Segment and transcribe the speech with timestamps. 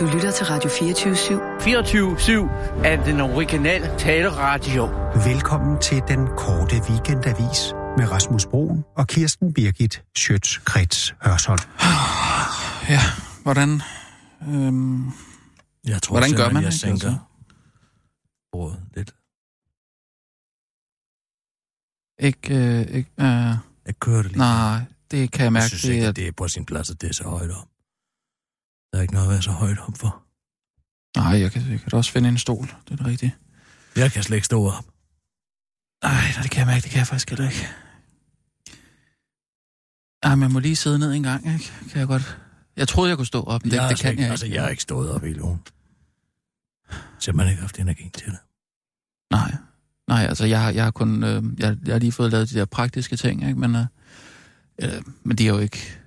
[0.00, 1.14] Du lytter til Radio 24
[1.60, 4.84] 24-7 er den originale taleradio.
[5.30, 11.58] Velkommen til den korte weekendavis med Rasmus Broen og Kirsten Birgit Schøtz-Krets Hørsholm.
[12.88, 13.00] Ja,
[13.42, 13.80] hvordan...
[14.48, 15.06] Øhm,
[15.86, 17.18] Jeg tror Hvordan gør man, jeg sænker altså?
[18.52, 19.14] bordet lidt.
[22.18, 22.54] ikke...
[22.56, 23.26] Øh, ikke øh,
[23.86, 24.38] Jeg kører det lige.
[24.38, 24.80] nej,
[25.10, 25.68] det kan jeg jeg mærke.
[25.68, 27.50] synes det, ikke, er, at det er på sin plads, at det er så højt
[27.50, 27.68] op.
[28.92, 30.22] Der er ikke noget at være så højt op for.
[31.16, 32.66] Nej, jeg kan, jeg kan også finde en stol.
[32.88, 33.32] Det er rigtigt.
[33.96, 34.84] Jeg kan slet ikke stå op.
[36.04, 36.82] Nej, det kan jeg mærke.
[36.82, 37.68] Det kan jeg faktisk heller ikke.
[40.22, 41.72] Ej, men jeg må lige sidde ned en gang, ikke?
[41.90, 42.38] Kan jeg godt...
[42.76, 44.54] Jeg troede, jeg kunne stå op, men det, jeg det kan ikke, jeg Altså, ikke.
[44.56, 45.60] jeg har ikke stået op i ugen.
[47.18, 48.38] Simpelthen ikke haft energi til det.
[49.30, 49.54] Nej,
[50.08, 51.24] nej, altså jeg, har- jeg har kun...
[51.24, 53.60] Øh, jeg, jeg har lige fået lavet de der praktiske ting, ikke?
[53.60, 53.84] Men, øh,
[54.82, 55.98] øh, men de er jo ikke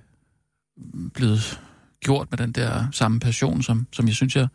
[1.14, 1.60] blevet
[2.04, 4.48] gjort med den der samme passion, som, som jeg synes, jeg,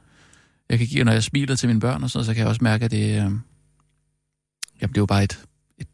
[0.70, 1.04] jeg kan give.
[1.04, 3.10] Når jeg smiler til mine børn og sådan så kan jeg også mærke, at det,
[3.10, 3.42] øh, jamen,
[4.82, 5.46] det er jo bare et,
[5.78, 5.88] et,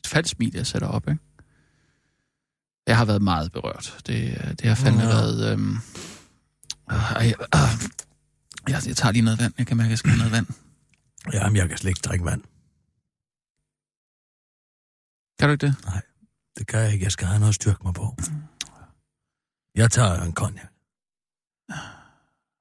[0.00, 1.20] et falsk smil, jeg sætter op, ikke?
[2.86, 4.02] Jeg har været meget berørt.
[4.06, 5.08] Det, øh, det har fandme Ja.
[5.08, 5.52] været...
[5.52, 5.58] Øh,
[6.90, 7.32] øh, øh,
[8.68, 9.54] jeg, jeg tager lige noget vand.
[9.58, 10.46] Jeg kan mærke, at jeg skal have noget vand.
[11.32, 12.42] Jamen, jeg kan slet ikke drikke vand.
[15.38, 15.76] Kan du ikke det?
[16.58, 17.04] Det kan jeg ikke.
[17.04, 18.16] Jeg skal have noget at styrke mig på.
[19.74, 20.69] Jeg tager en konjak.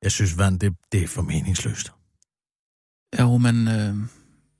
[0.02, 1.91] Jeg synes, vand, det, det er for meningsløst.
[3.19, 3.95] Jo, men, øh,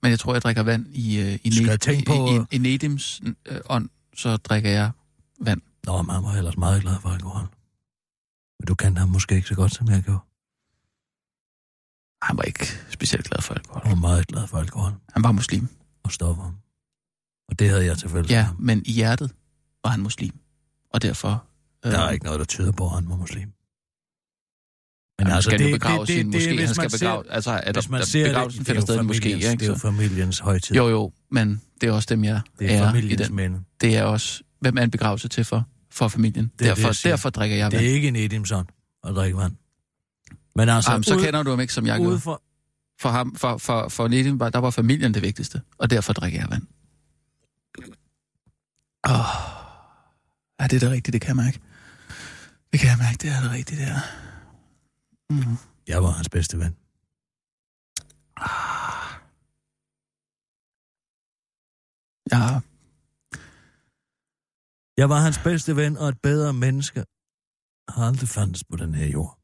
[0.02, 2.58] men jeg tror, jeg drikker vand i, øh, i, Skal tænke på- i, i, i
[2.58, 4.92] Nedims øh, ånd, så drikker jeg
[5.42, 5.62] vand.
[5.86, 7.48] Nå, men han var ellers meget glad for alkohol.
[8.60, 10.20] Men du kendte ham måske ikke så godt, som jeg gjorde.
[12.22, 13.82] Han var ikke specielt glad for alkohol.
[13.84, 15.68] Han var meget glad for alkohol Han var muslim.
[16.04, 16.52] og stoffer.
[17.50, 19.36] Og det havde jeg fælles Ja, men i hjertet
[19.84, 20.40] var han muslim.
[20.94, 21.44] Og derfor...
[21.86, 23.52] Øh, Der er ikke noget, der tyder på, at han var muslim.
[25.24, 26.50] Men altså, han skal det- det, begraves det- en det- moské.
[26.56, 27.24] hvis Han skal man ser-.
[27.30, 29.60] Altså, at Hvis man ser begravelsen det, det er finder sted familiens, ikke?
[29.60, 30.76] det er jo familiens højtid.
[30.76, 33.36] jo, jo, men det er også dem, jeg det er er i den.
[33.36, 33.60] minde.
[33.82, 34.42] Det er også...
[34.60, 35.66] Hvem er en begravelse til for?
[35.92, 36.52] For familien.
[36.60, 37.12] det, derfor, siger.
[37.12, 37.88] derfor drikker jeg Det vand.
[37.88, 38.66] er ikke en Edimson
[39.08, 39.54] at drikke vand.
[40.56, 42.18] Men altså, Jamen, så ud, kender du ham ikke, som jeg gør.
[42.18, 42.42] for,
[43.02, 46.40] For ham, for, for, for Nedim, var, der var familien det vigtigste, og derfor drikker
[46.40, 46.64] jeg vand.
[49.10, 49.20] Åh,
[50.60, 51.60] oh, det er det rigtige, det kan jeg mærke.
[52.72, 54.00] Det kan jeg mærke, det er det rigtige, det er.
[55.30, 55.58] Mm.
[55.88, 56.76] Jeg var hans bedste ven.
[58.38, 59.20] Ah.
[62.32, 62.60] Ja,
[64.98, 67.04] Jeg var hans bedste ven og et bedre menneske.
[67.90, 69.36] Har aldrig fandtes på den her jord.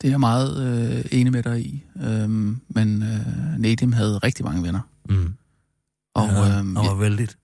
[0.00, 1.84] det er jeg meget øh, enig med dig i.
[1.96, 4.80] Øhm, men øh, Nedim havde rigtig mange venner.
[5.08, 5.34] Mm.
[6.14, 7.38] Og ja, øhm, han var jeg, vældigt.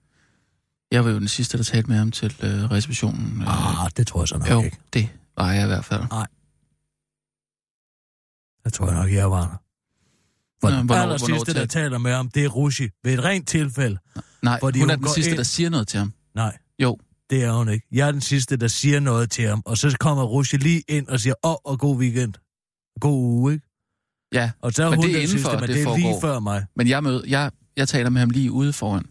[0.91, 3.43] jeg var jo den sidste, der talte med ham til øh, receptionen.
[3.43, 4.79] Øh, Ah, det tror jeg så nok jo, ikke.
[4.93, 6.03] det var jeg i hvert fald.
[8.72, 9.56] Tror jeg nok, jeg var der.
[10.61, 12.89] For Nå, den hvornår- aller hvornår sidste, der taler med ham, det er Rushi.
[13.05, 13.99] Ved et rent tilfælde.
[14.43, 16.12] Nej, Fordi hun er hun den går sidste, ind- der siger noget til ham.
[16.34, 16.59] Nej.
[16.78, 16.99] Jo.
[17.31, 17.87] Det er hun ikke.
[17.93, 19.62] Jeg er den sidste, der siger noget til ham.
[19.65, 22.34] Og så kommer Rushi lige ind og siger, åh, oh, og god weekend.
[23.01, 23.66] God uge, ikke?
[24.33, 25.97] Ja, Og så er Men hun det er den indenfor, sidste, men det det, er
[25.97, 26.66] lige før mig.
[26.77, 29.05] Men jeg, mød, jeg, jeg taler med ham lige ude foran.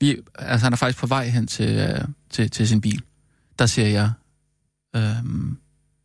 [0.00, 3.02] Lige, altså, han er faktisk på vej hen til, øh, til, til sin bil.
[3.58, 4.10] Der siger jeg,
[4.96, 5.58] øhm,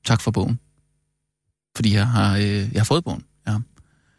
[0.05, 0.59] tak for bogen.
[1.75, 3.23] Fordi jeg har, øh, jeg har fået bogen.
[3.47, 3.59] Ja.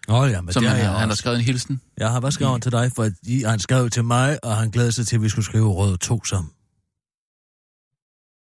[0.08, 1.80] Oh, ja, men Som det han, har jeg han har skrevet en hilsen.
[1.97, 2.92] Jeg har, hvad skrev han til dig?
[2.97, 3.10] For
[3.48, 6.24] han skrev til mig, og han glæder sig til, at vi skulle skrive Rød 2
[6.24, 6.53] sammen.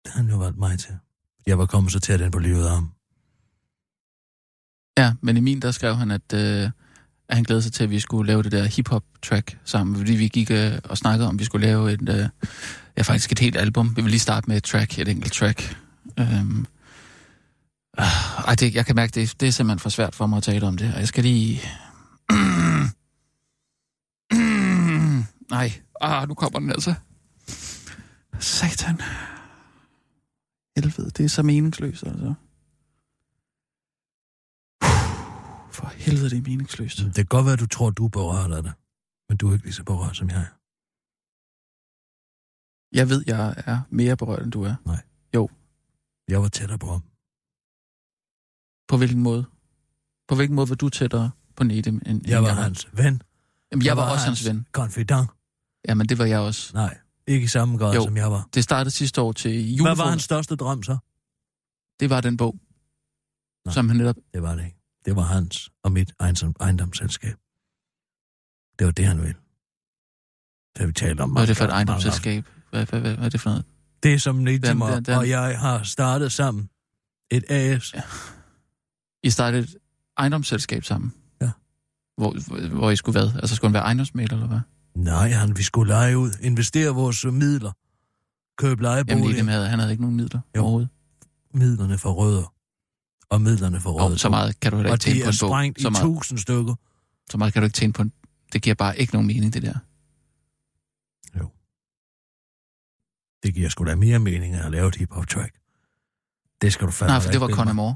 [0.03, 0.97] Det har han jo været mig til.
[1.47, 2.91] Jeg var kommet så tæt ind på livet af ham.
[4.97, 6.69] Ja, men i min, der skrev han, at, øh,
[7.29, 9.95] at han glæder sig til, at vi skulle lave det der hip-hop-track sammen.
[9.95, 12.29] Fordi vi gik øh, og snakkede om, at vi skulle lave et, øh,
[12.97, 13.95] ja, faktisk et helt album.
[13.95, 15.77] Vi vil lige starte med et track, et enkelt track.
[16.19, 16.65] Øhm,
[17.99, 20.43] øh, ej, det, jeg kan mærke, det, det er simpelthen for svært for mig at
[20.43, 20.93] tale om det.
[20.93, 21.61] Og jeg skal lige...
[25.49, 25.71] Nej,
[26.01, 26.93] ah, nu kommer den altså.
[28.39, 29.01] Satan.
[30.77, 32.33] Helvede, det er så meningsløst, altså.
[35.71, 36.97] For helvede, det er meningsløst.
[36.97, 38.73] Det kan godt være, du tror, du er berørt af det.
[39.29, 40.45] Men du er ikke lige så berørt, som jeg er.
[42.91, 44.75] Jeg ved, jeg er mere berørt, end du er.
[46.27, 47.01] Jeg var tættere på ham.
[48.88, 49.45] På hvilken måde?
[50.27, 53.22] På hvilken måde var du tættere på Nedim, end Jeg var hans ven.
[53.72, 54.68] Jamen, jeg var også hans ven.
[54.72, 55.30] Confidant.
[55.88, 56.74] Jamen, det var jeg også.
[56.74, 58.04] Nej, ikke i samme grad, Jo.
[58.04, 58.50] som jeg var.
[58.54, 60.00] Det startede sidste år til Hvad julefrokost.
[60.00, 60.98] var hans største drøm så?
[62.00, 62.60] Det var den bog,
[63.66, 63.71] Nå.
[63.71, 64.16] som han netop...
[64.33, 64.78] Det var det ikke.
[65.06, 67.36] Det var hans og mit ejendom, ejendomsselskab.
[68.80, 69.36] Det var det, han ville.
[70.78, 72.45] Har vi talt om Hvad er det for et ejendomsselskab?
[72.69, 73.66] Hvad, hvad, hvad, hvad er det for noget?
[74.03, 76.69] Det, som Nitim Den- og, den- den- og jeg har startet sammen.
[77.31, 77.94] Et AS.
[77.94, 78.01] Ja.
[79.24, 79.75] I startede et
[80.18, 81.13] ejendomsselskab sammen.
[81.42, 81.50] Ja.
[82.18, 83.31] Hvor, hvor I skulle hvad?
[83.36, 84.59] Altså skulle han være ejendomsmægler, eller hvad?
[84.95, 86.31] Nej, han, vi skulle lege ud.
[86.42, 87.71] Investere vores øh, midler.
[88.57, 89.36] Købe lejebolig.
[89.38, 90.62] Jamen, havde, han havde ikke nogen midler Jo.
[90.62, 90.89] overhovedet.
[91.53, 92.53] Midlerne for rødder.
[93.30, 94.12] Og midlerne for rødder.
[94.13, 95.50] Og så meget kan du heller Og ikke tjene de på er en bog.
[95.50, 96.75] sprængt Så i meget, tusind stykker.
[97.31, 98.12] så meget kan du ikke tjene på en...
[98.53, 99.74] Det giver bare ikke nogen mening, det der.
[103.43, 105.53] Det giver sgu da mere mening at lave et hip-hop track.
[106.61, 107.73] Det skal du fandme Nej, for det var Conor.
[107.73, 107.95] Moore.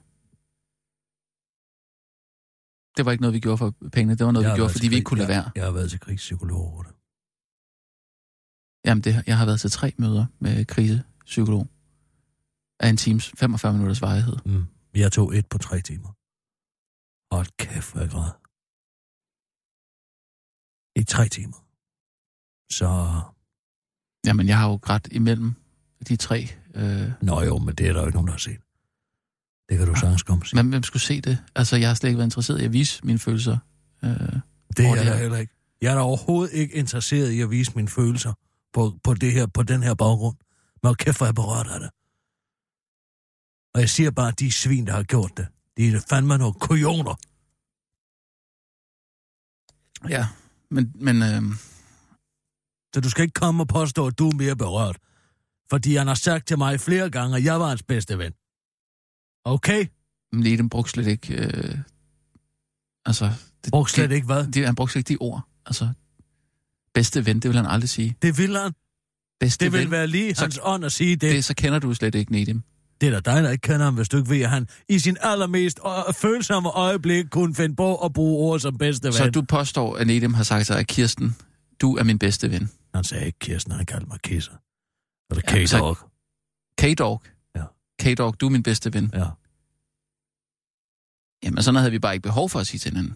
[2.98, 4.16] Det var ikke noget, vi gjorde for pengene.
[4.16, 5.52] Det var noget, Jeg vi gjorde, fordi til vi ikke krig- kunne lade jeg, være.
[5.56, 6.94] Jeg har været til krigspsykolog over det.
[8.86, 11.68] Jamen, det, jeg har været til tre møder med krisepsykolog
[12.80, 14.38] af en times 45 minutters varighed.
[14.46, 14.66] Mm.
[14.94, 16.12] Jeg tog et på tre timer.
[17.36, 18.32] Hold kæft, hvor jeg græd.
[21.02, 21.60] I tre timer.
[22.78, 22.90] Så...
[24.26, 25.54] Jamen, jeg har jo grædt imellem
[26.08, 26.48] de tre.
[26.76, 28.60] Øh, Nå jo, men det er der jo ikke nogen, der har set.
[29.70, 31.38] Det kan du sagtens komme men hvem skulle se det?
[31.56, 33.58] Altså, jeg har slet ikke været interesseret i at vise mine følelser.
[34.04, 35.16] Øh, Det er jeg det her.
[35.16, 35.54] heller ikke.
[35.82, 38.34] Jeg er da overhovedet ikke interesseret i at vise mine følelser
[38.74, 40.38] på, på, det her, på den her baggrund.
[40.84, 41.90] Men kæft, hvor jeg er berørt af det.
[43.74, 46.54] Og jeg siger bare, at de svin, der har gjort det, de er fandme nogle
[46.54, 47.16] kujoner.
[50.10, 50.28] ja,
[50.72, 51.42] men, men øh,
[52.96, 54.98] Så du skal ikke komme og påstå, at du er mere berørt.
[55.70, 58.32] Fordi han har sagt til mig flere gange, at jeg var hans bedste ven.
[59.46, 59.86] Okay?
[60.34, 61.34] men lige dem brugte slet ikke...
[61.34, 61.78] Øh,
[63.06, 63.32] altså,
[63.66, 64.48] det, Brug slet det, ikke hvad?
[64.48, 65.42] det, han brugte slet ikke de ord.
[65.66, 65.90] Altså,
[66.94, 68.16] bedste ven, det vil han aldrig sige.
[68.22, 68.72] Det vil han.
[69.40, 71.22] Bedste Det ven, vil være lige Så- hans ånd at sige det.
[71.34, 72.62] det, så kender du slet ikke Nedim.
[73.02, 75.00] Det er da dig, der ikke kender ham, hvis du ikke ved, at han i
[75.00, 79.14] sin allermest øh, følsomme øjeblik kunne finde på at bruge ord som bedste ven.
[79.14, 81.36] Så du påstår, at Nedim har sagt sig, at Kirsten,
[81.82, 82.70] du er min bedste ven.
[82.96, 84.54] Han sagde ikke Kirsten, han kaldte mig Kisser.
[85.32, 85.98] Eller Ja, så- K-Dog.
[86.78, 87.22] K-Dog.
[87.56, 87.64] Ja.
[88.02, 89.12] K-Dog, du er min bedste ven.
[89.14, 89.30] Ja.
[91.44, 93.16] Jamen, sådan havde vi bare ikke behov for at sige til hinanden.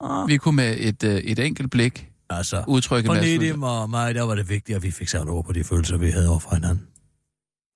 [0.00, 0.28] Ah.
[0.28, 4.14] Vi kunne med et, øh, et enkelt blik Altså, udtrykke en masse Nedim og mig,
[4.14, 6.38] der var det vigtigt, at vi fik sat ord på de følelser, vi havde over
[6.38, 6.88] for hinanden.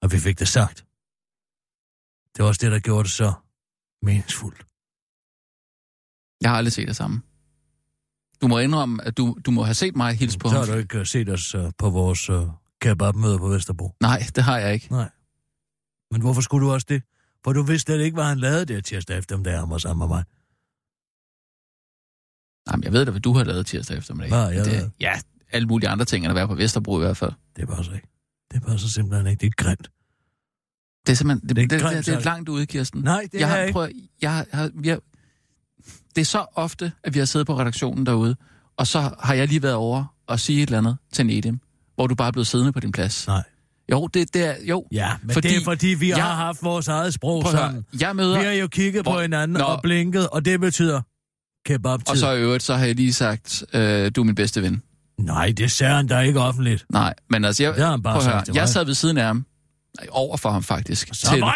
[0.03, 0.87] Og vi fik det sagt.
[2.37, 3.33] Det var også det, der gjorde det så
[4.03, 4.59] meningsfuldt.
[6.41, 7.23] Jeg har aldrig set det samme.
[8.43, 10.67] Du må indrømme, at du, du må have set mig hilse på Så ham.
[10.67, 12.49] har du ikke uh, set os uh, på vores uh,
[12.81, 13.95] kebabmøde på Vesterbro.
[14.01, 14.89] Nej, det har jeg ikke.
[14.91, 15.11] Nej.
[16.11, 17.03] Men hvorfor skulle du også det?
[17.45, 20.17] For du vidste slet ikke, hvad han lavede der tirsdag eftermiddag, han var sammen med
[20.17, 20.25] mig.
[22.73, 24.31] Jamen, jeg ved da, hvad du har lavet tirsdag eftermiddag.
[24.31, 24.91] Hvad jeg det, lavet?
[25.01, 25.13] Ja,
[25.53, 27.33] alle mulige andre ting, end at være på Vesterbro i hvert fald.
[27.57, 28.09] Det passer ikke.
[28.53, 29.41] Det passer simpelthen ikke.
[29.41, 29.91] Det er grimt.
[31.07, 31.49] Det er simpelthen...
[31.49, 32.25] Det, Det er det, det, grimt det, det er sagt.
[32.25, 33.03] langt ude, Kirsten.
[33.03, 33.73] Nej, det jeg er har, ikke.
[33.73, 33.89] prøv,
[34.23, 35.01] jeg har, jeg
[36.17, 38.37] det er så ofte, at vi har siddet på redaktionen derude,
[38.77, 41.61] og så har jeg lige været over og sige et eller andet til Nedim,
[41.95, 43.27] hvor du bare er blevet siddende på din plads.
[43.27, 43.43] Nej.
[43.91, 44.55] Jo, det, det er...
[44.69, 47.53] Jo, Ja, men Fordi det er fordi, vi jeg- har haft vores eget sprog prøv
[47.53, 47.85] sammen.
[48.01, 48.39] Jeg møder...
[48.39, 49.65] Vi har jo kigget på Hvor- hinanden Nå.
[49.65, 51.01] og blinket, og det betyder
[51.67, 54.63] kebab Og så i øvrigt, så har jeg lige sagt, øh, du er min bedste
[54.63, 54.83] ven.
[55.19, 56.87] Nej, det sagde han da ikke offentligt.
[56.91, 58.69] Nej, men altså, jeg, Det har han bare sagt høre, jeg mig.
[58.69, 59.47] sad ved siden af ham,
[60.01, 61.09] nej, over for ham faktisk.
[61.13, 61.55] Så til, meget!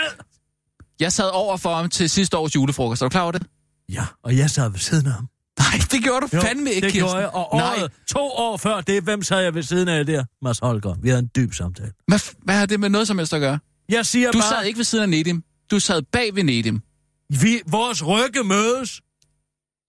[1.00, 3.42] jeg sad over for ham til sidste års julefrokost, er du klar over det?
[3.88, 5.28] Ja, og jeg sad ved siden af ham.
[5.58, 7.08] Nej, det gjorde du Jo, fandme ikke, det Kirsten.
[7.10, 10.06] gjorde jeg, og Nej, året, to år før det, hvem sad jeg ved siden af
[10.06, 10.24] der?
[10.42, 10.94] Mads Holger.
[11.02, 11.92] Vi havde en dyb samtale.
[12.08, 13.58] hvad, hvad har det med noget som helst at gøre?
[13.88, 15.42] Jeg siger Du bare, sad ikke ved siden af Nedim.
[15.70, 16.80] Du sad bag ved Nedim.
[17.42, 19.00] vi, vores rygge mødes.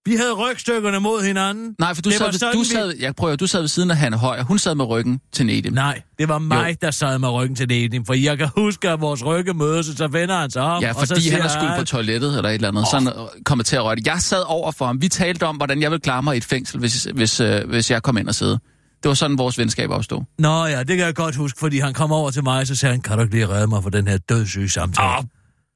[0.05, 1.75] Vi havde rygstykkerne mod hinanden.
[1.79, 3.67] Nej, for du Det sad, ved, sådan, du, vi- sad, jeg prøver, du sad ved
[3.67, 4.43] siden af Hanne Højer.
[4.43, 5.73] Hun sad med ryggen til Nedim.
[5.73, 6.75] Nej, det var mig, jo.
[6.81, 9.95] der sad med ryggen til Nedim, for jeg kan huske, at vores rygge mødes, og
[9.97, 12.49] så vender han sig om, Ja, og så fordi han er skulle på toilettet eller
[12.49, 12.81] et eller andet.
[12.83, 12.87] Oh.
[12.91, 14.07] Sådan øh, kommer til at det.
[14.07, 15.01] Jeg sad over for ham.
[15.01, 17.91] Vi talte om, hvordan jeg ville klare mig i et fængsel, hvis, hvis, øh, hvis
[17.91, 18.59] jeg kom ind og sidde.
[19.03, 20.21] Det var sådan, vores venskab opstod.
[20.39, 22.75] Nå ja, det kan jeg godt huske, fordi han kom over til mig, og så
[22.75, 25.07] sagde han, kan du ikke lige redde mig for den her dødssyge samtale?
[25.07, 25.23] Åh,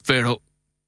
[0.08, 0.38] ved du.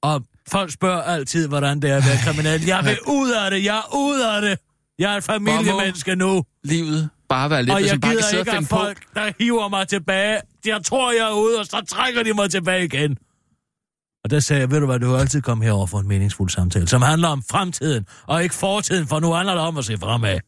[0.03, 2.65] Og folk spørger altid, hvordan det er at være kriminel.
[2.65, 4.59] Jeg vil ud af det, jeg er ud af det.
[4.99, 8.51] Jeg er et familiemenneske nu, Livet bare være lidt, og jeg bare gider sidde ikke
[8.51, 8.75] have finde på.
[8.75, 10.41] folk, der hiver mig tilbage.
[10.65, 13.17] Jeg tror, jeg er ude, og så trækker de mig tilbage igen.
[14.23, 16.49] Og der sagde jeg, ved du hvad, du vil altid komme herover for en meningsfuld
[16.49, 19.97] samtale, som handler om fremtiden, og ikke fortiden, for nu handler det om at se
[19.97, 20.39] fremad.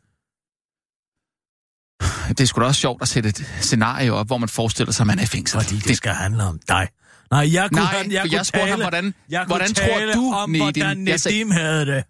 [2.29, 5.03] Det er sgu da også sjovt at sætte et scenarie op, hvor man forestiller sig,
[5.03, 5.61] at man er i fængsel.
[5.61, 6.87] Fordi det skal handle om dig.
[7.31, 9.73] Nej, jeg kunne, Nej, han, jeg kunne jeg spurgte tale, ham, hvordan, jeg kunne hvordan
[9.73, 10.61] tale tror du, om, Nedim?
[10.63, 12.03] hvordan Nedim havde det.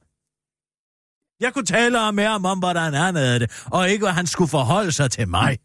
[1.40, 4.28] Jeg kunne tale om mere om, om, hvordan han havde det, og ikke, hvad han
[4.28, 5.60] skulle forholde sig til mig.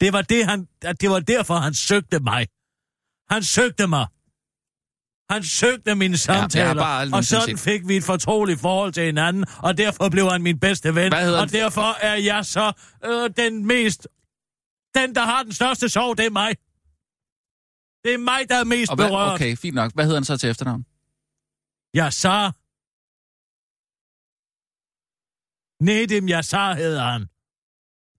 [0.00, 0.68] Det var, det, han,
[1.00, 2.46] det var derfor, han søgte mig.
[3.30, 4.06] Han søgte mig.
[5.30, 9.78] Han søgte mine samtaler, aldrig og sådan fik vi et fortroligt forhold til hinanden, og
[9.78, 11.48] derfor blev han min bedste ven, og han?
[11.48, 12.72] derfor er jeg så
[13.04, 14.08] øh, den mest...
[14.94, 16.56] Den, der har den største sorg, det er mig.
[18.04, 19.34] Det er mig, der er mest Og hvad, berørt.
[19.34, 19.92] okay, fint nok.
[19.94, 20.82] Hvad hedder han så til efternavn?
[21.98, 22.46] Yassar.
[25.84, 27.22] Nedim Yassar hedder han.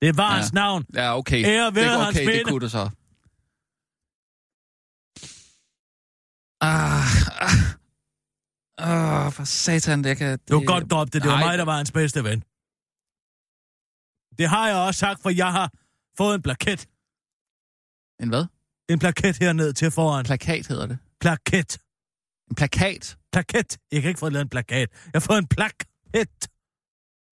[0.01, 0.35] Det var Ja.
[0.38, 0.85] hans navn.
[0.93, 1.45] Ja, okay.
[1.45, 2.89] Ære det, være er hans okay, det kunne du så.
[6.63, 7.07] Ah,
[7.47, 10.31] ah, ah, for satan, det kan...
[10.31, 10.50] Det...
[10.50, 11.21] Du kan godt droppe det.
[11.23, 11.45] Det var Nej.
[11.47, 12.39] mig, der var hans bedste ven.
[14.39, 15.71] Det har jeg også sagt, for jeg har
[16.17, 16.81] fået en plaket.
[18.23, 18.45] En hvad?
[18.91, 20.25] En plaket herned til foran.
[20.25, 20.98] Plakat hedder det.
[21.19, 21.71] Plaket.
[22.50, 23.17] En plakat?
[23.33, 23.69] Plaket.
[23.91, 24.89] Jeg kan ikke få lavet en plakat.
[25.13, 26.39] Jeg fået en plaket.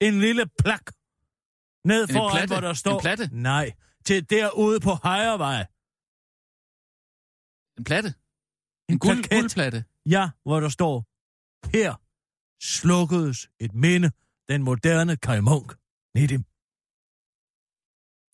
[0.07, 0.85] En lille plak.
[1.89, 2.53] Ned En foran, platte?
[2.53, 2.95] hvor der står...
[2.99, 3.29] En platte?
[3.33, 3.71] Nej.
[4.05, 5.61] Til derude på Hejrevej.
[7.77, 8.09] En platte?
[8.89, 9.79] En, En guld, guldplatte?
[10.05, 10.95] Ja, hvor der står...
[11.77, 11.95] Her
[12.61, 14.11] slukkedes et minde.
[14.49, 15.69] Den moderne Kai Munk.
[16.15, 16.43] Nedim.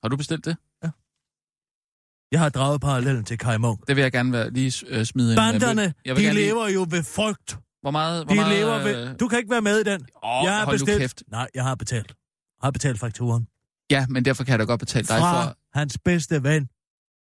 [0.04, 0.58] Har du bestilt det?
[2.32, 3.88] Jeg har draget parallellen til Kai Munk.
[3.88, 5.38] Det vil jeg gerne være, lige øh, smide ind.
[5.38, 7.58] Banderne, Jeg vil de gerne lige- lever jo ved frygt.
[7.82, 8.26] Hvor meget...
[8.26, 9.10] Hvor De meget, lever ved...
[9.10, 10.02] øh, Du kan ikke være med i den.
[10.24, 11.00] Åh, jeg har bestilt...
[11.00, 11.24] kæft.
[11.28, 12.08] Nej, jeg har betalt.
[12.62, 13.48] Jeg har betalt fakturen.
[13.92, 15.58] Ja, men derfor kan jeg da godt betale dig Fra for...
[15.74, 16.70] hans bedste ven.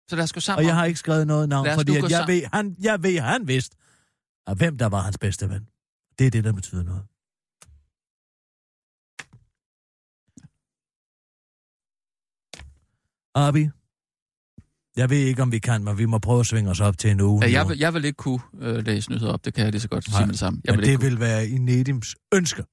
[0.09, 2.11] Så lad os gå sammen Og jeg har ikke skrevet noget navn, fordi at jeg,
[2.11, 2.35] sammen.
[2.37, 3.77] ved, han, jeg ved, han vidste,
[4.47, 5.67] at hvem der var hans bedste ven.
[6.19, 7.03] Det er det, der betyder noget.
[13.35, 13.69] Abi,
[14.97, 17.11] jeg ved ikke, om vi kan, men vi må prøve at svinge os op til
[17.11, 17.45] en uge.
[17.45, 19.81] Ja, jeg, vil, jeg vil ikke kunne øh, læse nyheder op, det kan jeg lige
[19.81, 20.61] så godt Nej, sige med det samme.
[20.65, 22.65] Jeg men vil det ikke vil være i Nedims ønske,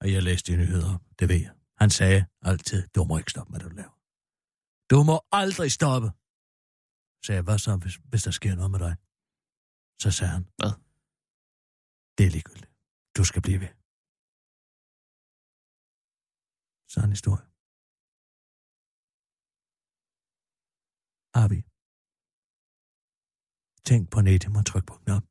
[0.00, 1.02] at jeg læste de nyheder op.
[1.18, 1.50] Det ved jeg.
[1.78, 3.94] Han sagde altid, du må ikke stoppe med det, du laver.
[4.90, 6.08] Du må aldrig stoppe.
[7.26, 8.94] Sagde jeg, hvad så, hvis, hvis der sker noget med dig?
[10.02, 10.72] Så sagde han, Hvad?
[12.18, 12.70] Det er ligegyldigt.
[13.16, 13.68] Du skal blive ved.
[16.92, 17.44] Så en historie.
[21.42, 21.60] Arvi.
[23.88, 25.22] Tænk på Nedim og tryk på knap.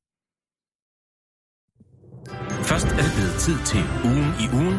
[2.69, 4.77] Først er det blevet tid til ugen i ugen.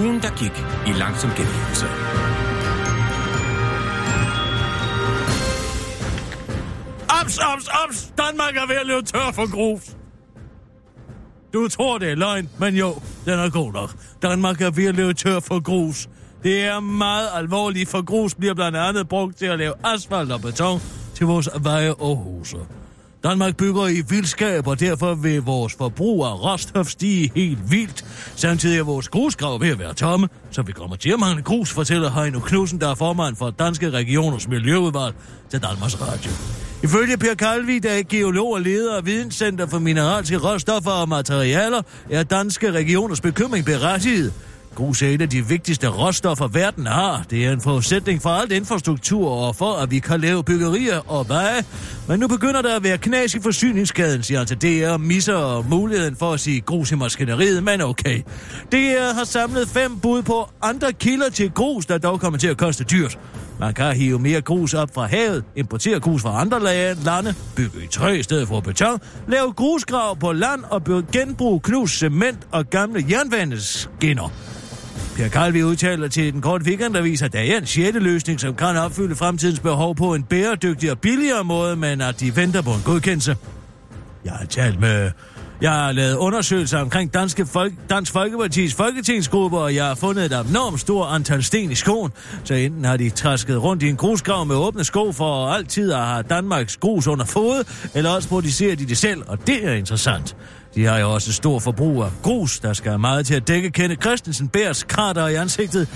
[0.00, 0.56] Ugen, der gik
[0.90, 1.86] i langsom gengivelse.
[7.18, 7.98] Ops, ops, ops!
[8.22, 9.84] Danmark er ved at løbe tør for grus.
[11.52, 12.88] Du tror, det er løgn, men jo,
[13.24, 13.90] den er god nok.
[14.22, 16.08] Danmark er ved at løbe tør for grus.
[16.42, 20.40] Det er meget alvorligt, for grus bliver blandt andet brugt til at lave asfalt og
[20.40, 20.80] beton
[21.14, 22.56] til vores veje og huse.
[23.24, 28.04] Danmark bygger i vildskab, og derfor vil vores forbrug af råstof stige helt vildt.
[28.36, 31.72] Samtidig er vores grusgrav ved at være tomme, så vi kommer til at mangle grus,
[31.72, 35.14] fortæller Heino Knudsen, der er formand for Danske Regioners Miljøudvalg
[35.50, 36.30] til Danmarks Radio.
[36.82, 41.82] Ifølge Per Kalvi, der er geolog og leder af Videnscenter for Mineralske Råstoffer og Materialer,
[42.10, 44.32] er danske regioners bekymring berettiget.
[44.74, 47.24] Grus er et af de vigtigste råstoffer, verden har.
[47.30, 51.28] Det er en forudsætning for alt infrastruktur og for, at vi kan lave byggerier og
[51.28, 51.64] veje.
[52.08, 56.16] Men nu begynder der at være knas i forsyningskæden, siger han til DR, misser muligheden
[56.16, 58.22] for at sige grus i maskineriet, men okay.
[58.72, 62.56] DR har samlet fem bud på andre kilder til grus, der dog kommer til at
[62.56, 63.18] koste dyrt.
[63.60, 66.62] Man kan hive mere grus op fra havet, importere grus fra andre
[67.04, 71.62] lande, bygge i træ i stedet for beton, lave grusgrav på land og genbruge genbrug
[71.62, 74.32] knust cement og gamle jernbaneskinner.
[75.16, 78.76] Per Kalvi udtaler til den korte weekendavis, at der er en sjette løsning, som kan
[78.76, 82.82] opfylde fremtidens behov på en bæredygtig og billigere måde, men at de venter på en
[82.84, 83.36] godkendelse.
[84.24, 85.10] Jeg har talt med...
[85.60, 90.46] Jeg har lavet undersøgelser omkring Danske Folk, Dansk Folkepartis folketingsgruppe, og jeg har fundet et
[90.50, 92.12] enormt stort antal sten i skoen.
[92.44, 95.98] Så enten har de træsket rundt i en grusgrav med åbne sko for altid at
[95.98, 97.64] have Danmarks grus under fod,
[97.94, 100.36] eller også producerer de det selv, og det er interessant.
[100.74, 104.00] De har jo også stor forbrug af grus, der skal meget til at dække Kenneth
[104.00, 105.88] Christensen Bærs krater i ansigtet.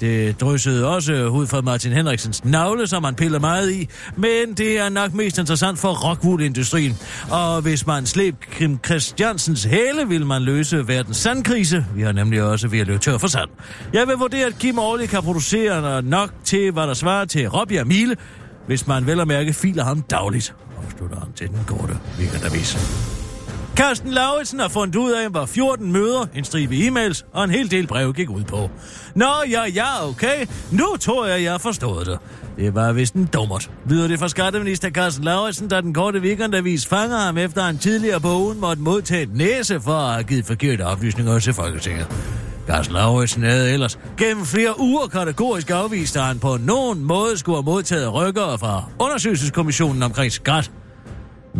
[0.00, 4.78] Det dryssede også ud fra Martin Henriksens navle, som han piller meget i, men det
[4.78, 6.96] er nok mest interessant for rockwool-industrien.
[7.30, 11.86] Og hvis man slæb Kim Christiansens hæle, vil man løse verdens sandkrise.
[11.94, 13.48] Vi har nemlig også ved at løbe tør for sand.
[13.92, 17.80] Jeg vil vurdere, at Kim årligt kan producere nok til, hvad der svarer til Robbie
[17.80, 18.16] og Mile,
[18.66, 20.54] hvis man vel og mærke filer ham dagligt.
[20.86, 23.19] Afslutter han til den korte weekendavis.
[23.76, 27.70] Carsten Lauritsen har fundet ud af, hvor 14 møder, en stribe e-mails og en hel
[27.70, 28.70] del brev gik ud på.
[29.14, 30.46] Nå, ja, ja, okay.
[30.70, 32.18] Nu tror jeg, jeg har forstået det.
[32.56, 33.70] Det var vist en dummert.
[33.88, 38.20] Lyder det fra skatteminister Carsten Lauritsen, da den korte weekendavis fanger ham efter en tidligere
[38.20, 42.06] på ugen måtte modtage et næse for at have givet forkerte oplysninger til Folketinget.
[42.66, 47.56] Carsten Lauritsen havde ellers gennem flere uger kategorisk afvist, at han på nogen måde skulle
[47.56, 50.70] have modtaget rykker fra undersøgelseskommissionen omkring skat.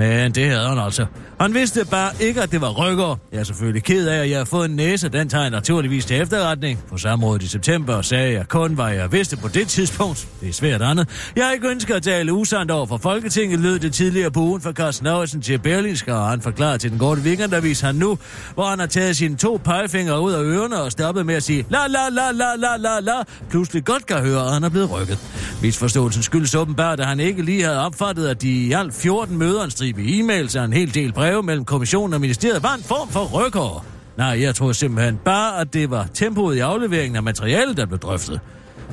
[0.01, 1.07] Men det havde han altså.
[1.41, 3.17] Han vidste bare ikke, at det var rykker.
[3.33, 5.09] Jeg er selvfølgelig ked af, at jeg har fået en næse.
[5.09, 6.79] Den tager jeg naturligvis til efterretning.
[6.89, 10.29] På samrådet i september sagde jeg kun, hvad jeg vidste på det tidspunkt.
[10.41, 11.33] Det er svært andet.
[11.37, 14.73] Jeg ikke ønsker at tale usandt over for Folketinget, lød det tidligere på ugen fra
[14.73, 18.19] Carsten Lauritsen til Berlinske, og han forklarer til den korte weekendavis han nu,
[18.55, 21.67] hvor han har taget sine to pegefingre ud af ørerne og stoppet med at sige
[21.71, 24.91] la la la la la la la, pludselig godt kan høre, at han er blevet
[24.91, 25.19] rykket.
[25.63, 29.65] Misforståelsen skyldes åbenbart, at han ikke lige havde opfattet, at de i alt 14 møder,
[29.65, 33.09] en stribe e-mails og en hel del breve mellem kommissionen og ministeriet, var en form
[33.09, 33.85] for rykker.
[34.17, 37.99] Nej, jeg tror simpelthen bare, at det var tempoet i afleveringen af materialet, der blev
[37.99, 38.41] drøftet.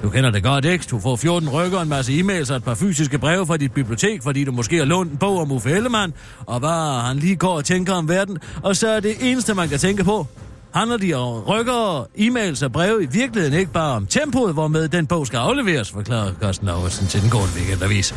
[0.04, 0.86] Du kender det godt, ikke?
[0.92, 4.24] Du får 14 rykker, en masse e-mails og et par fysiske breve fra dit bibliotek,
[4.24, 6.14] fordi du måske har lånt en bog om Uffe Ellemann,
[6.46, 9.70] og hvad han lige går og tænker om verden, og så er det eneste, man
[9.70, 10.28] kan tænke på,
[10.74, 15.08] handler de om rykker e-mails og breve i virkeligheden ikke bare om tempoet, hvormed den
[15.08, 18.14] bog skal afleveres, forklarer Carsten Lauritsen til den gårde weekendavis.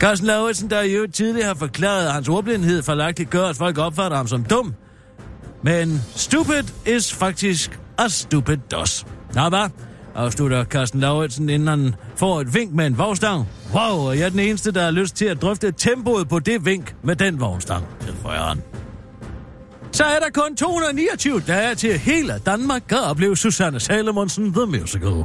[0.00, 4.16] Carsten Lauritsen, der jo tidligere har forklaret, at hans ordblindhed forlagtigt gør, at folk opfatter
[4.16, 4.74] ham som dum.
[5.62, 9.06] Men stupid is faktisk a stupid does.
[9.34, 9.68] Nå, hvad?
[10.14, 13.48] Afslutter Carsten Lauritsen, inden han får et vink med en vognstang.
[13.74, 16.64] Wow, og jeg er den eneste, der har lyst til at drøfte tempoet på det
[16.64, 18.62] vink med den vognstang, tilføjer han.
[19.92, 25.24] Så er der kun 229 dage til hele Danmark kan opleve Susanne Salomonsen The Musical.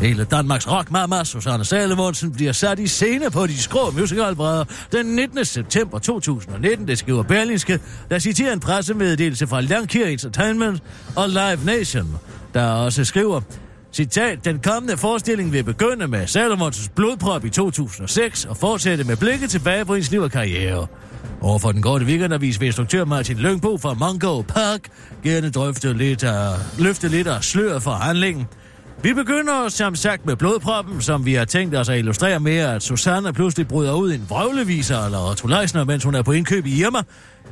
[0.00, 5.44] Hele Danmarks rockmama Susanne Salomonsen bliver sat i scene på de skrå musicalbrædder den 19.
[5.44, 10.82] september 2019, det skriver Berlinske, der citerer en pressemeddelelse fra Langkir Entertainment
[11.16, 12.18] og Live Nation,
[12.54, 13.40] der også skriver,
[13.92, 19.50] Citat, den kommende forestilling vil begynde med Salomonsens blodprop i 2006 og fortsætte med blikket
[19.50, 20.86] tilbage på hendes liv og karriere.
[21.40, 24.80] Overfor den korte weekendavis vil instruktør Martin Lyngbo fra Mongo Park
[25.24, 28.46] gerne drøfte lidt af, løfte lidt af sløret for handlingen.
[29.04, 32.82] Vi begynder som sagt med blodproppen, som vi har tænkt os at illustrere med, at
[32.82, 36.66] Susanne pludselig bryder ud i en vrøvleviser eller Otto Leisner, mens hun er på indkøb
[36.66, 36.98] i Irma.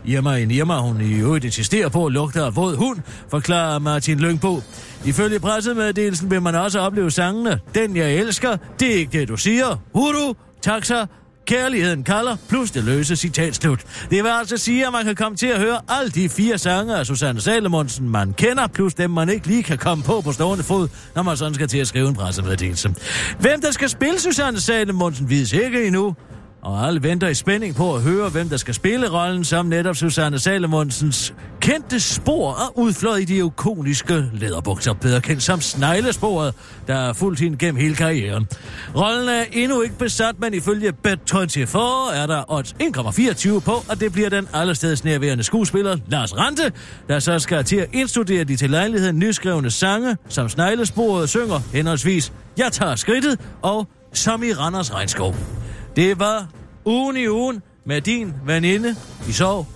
[0.04, 2.98] Irma en Irma, hun i øvrigt insisterer på lugter af våd hund,
[3.30, 4.60] forklarer Martin Lyngbo.
[5.04, 9.36] Ifølge pressemeddelelsen vil man også opleve sangene Den jeg elsker, det er ikke det du
[9.36, 11.06] siger, Huru, Taxa,
[11.46, 13.80] Kærligheden kalder, plus det løse citat slut.
[14.10, 16.96] Det vil altså sige, at man kan komme til at høre alle de fire sange
[16.96, 20.64] af Susanne Salomonsen, man kender, plus dem, man ikke lige kan komme på på stående
[20.64, 22.94] fod, når man sådan skal til at skrive en pressemeddelelse.
[23.40, 26.14] Hvem der skal spille Susanne Salomonsen, vides ikke endnu.
[26.62, 29.96] Og alle venter i spænding på at høre, hvem der skal spille rollen som netop
[29.96, 36.54] Susanne Salomonsens kendte spor er udfløjet i de ikoniske læderbukser, bedre kendt som sneglesporet,
[36.86, 38.48] der er fuldt hende gennem hele karrieren.
[38.96, 41.78] Rollen er endnu ikke besat, men ifølge Bet24
[42.14, 46.72] er der odds 1,24 på, at det bliver den allesteds nærværende skuespiller Lars Rante,
[47.08, 52.32] der så skal til at indstudere de til lejligheden nyskrevne sange, som sneglesporet synger henholdsvis
[52.58, 55.61] Jeg tager skridtet og Som i Randers Regnskov.
[55.96, 56.50] Det var
[56.86, 58.96] ugen i ugen med din veninde
[59.28, 59.66] i sov,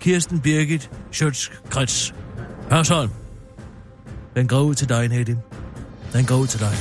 [0.00, 2.14] Kirsten Birgit Schøtz-Krets
[2.70, 3.10] Hørsholm.
[4.36, 5.38] Den går ud til dig, Nedim.
[6.12, 6.72] Den går ud til dig.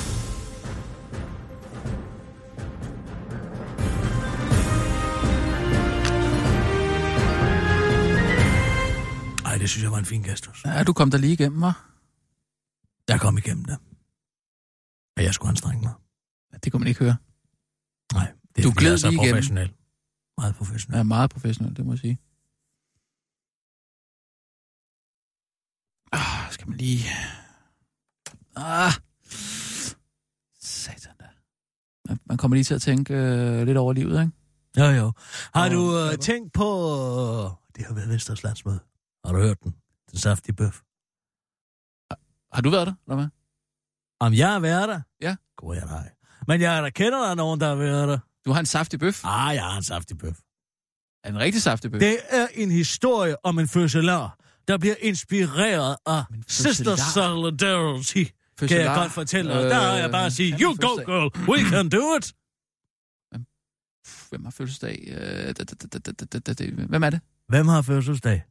[9.45, 10.65] Ej, det synes jeg var en fin gestus.
[10.65, 11.73] Ja, du kom der lige igennem, hva'?
[13.07, 13.77] Jeg kom igennem det.
[15.17, 15.93] Og jeg skulle anstrenge mig.
[16.53, 17.15] Ja, det kunne man ikke høre.
[18.13, 18.31] Nej,
[18.63, 19.33] det Du er så lige igennem.
[19.35, 19.73] professionel.
[20.37, 20.97] Meget professionel.
[20.97, 22.17] Ja, meget professionel, det må jeg sige.
[26.11, 27.03] Ah, skal man lige...
[28.55, 28.91] Ah!
[30.59, 31.25] Satan da.
[32.09, 34.31] Man- Man kommer lige til at tænke øh, lidt over livet, ikke?
[34.77, 35.13] Jo, jo.
[35.53, 36.67] Har Og- du øh, tænkt på...
[37.43, 38.79] Øh, det har været Venstres landsmøde.
[39.25, 39.75] Har du hørt den?
[40.11, 40.81] Den saftige bøf.
[42.53, 43.27] Har du været der, eller hvad?
[44.19, 45.01] Om jeg har været der?
[45.21, 45.35] Ja.
[45.55, 46.11] God jeg nej.
[46.47, 48.19] Men jeg der kender der nogen, der har været der.
[48.45, 49.25] Du har en saftig bøf.
[49.25, 50.37] Ah, jeg har en saftig bøf.
[51.27, 51.99] En rigtig saftig bøf.
[51.99, 57.11] Det er en historie om en fødselar, der bliver inspireret af Sister fødselar?
[57.13, 58.13] Solidarity.
[58.13, 59.01] Kan jeg Fødselar.
[59.01, 59.63] godt fortælle dig.
[59.63, 62.33] Der har jeg bare at sige, han you go girl, we can do it.
[64.29, 65.03] Hvem har fødselsdag?
[65.07, 67.21] Øh, da- da- da- da- da- da- da- Hvem er det?
[67.47, 68.43] Hvem har fødselsdag?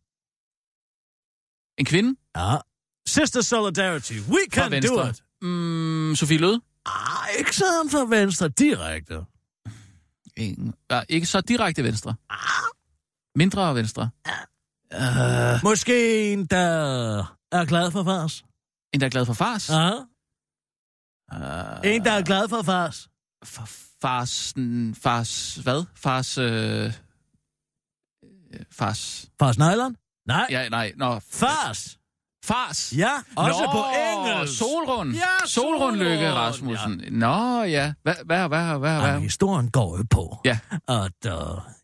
[1.79, 2.21] En kvinde?
[2.37, 2.57] Ja.
[3.07, 5.23] Sister Solidarity, we can do it.
[5.43, 6.61] Mm, Sofie Løde?
[6.87, 9.15] Ah, ikke sådan fra venstre direkte.
[10.39, 12.15] En, ja, ikke så direkte venstre.
[13.37, 14.11] Mindre venstre.
[14.95, 17.19] Uh, Måske en, der
[17.53, 18.45] er glad for fars.
[18.95, 19.69] en, der er glad for fars.
[19.71, 19.91] Ja.
[21.33, 23.09] Uh, En, der er glad for fars.
[23.45, 23.69] for
[24.03, 24.55] fars...
[25.03, 25.55] Fars...
[25.55, 25.85] Hvad?
[25.97, 26.39] Fars...
[26.39, 26.93] Øh,
[28.25, 29.27] øh, fars...
[29.39, 29.97] Fars nylon?
[30.27, 31.19] Nej, Ja, nej, nå.
[31.31, 31.98] fars.
[32.45, 32.93] Fars.
[32.97, 34.59] Ja, også Nå, på engelsk.
[34.59, 35.13] Solrund.
[35.13, 37.01] Ja, Solrund Lykke Rasmussen.
[37.01, 37.11] Ja.
[37.11, 37.93] Nå, ja.
[38.03, 39.21] Hvad, hvad, hvad, hvad, Ja, hvad?
[39.21, 40.59] historien går jo på, Ja.
[40.89, 40.93] at...
[41.27, 41.33] Uh,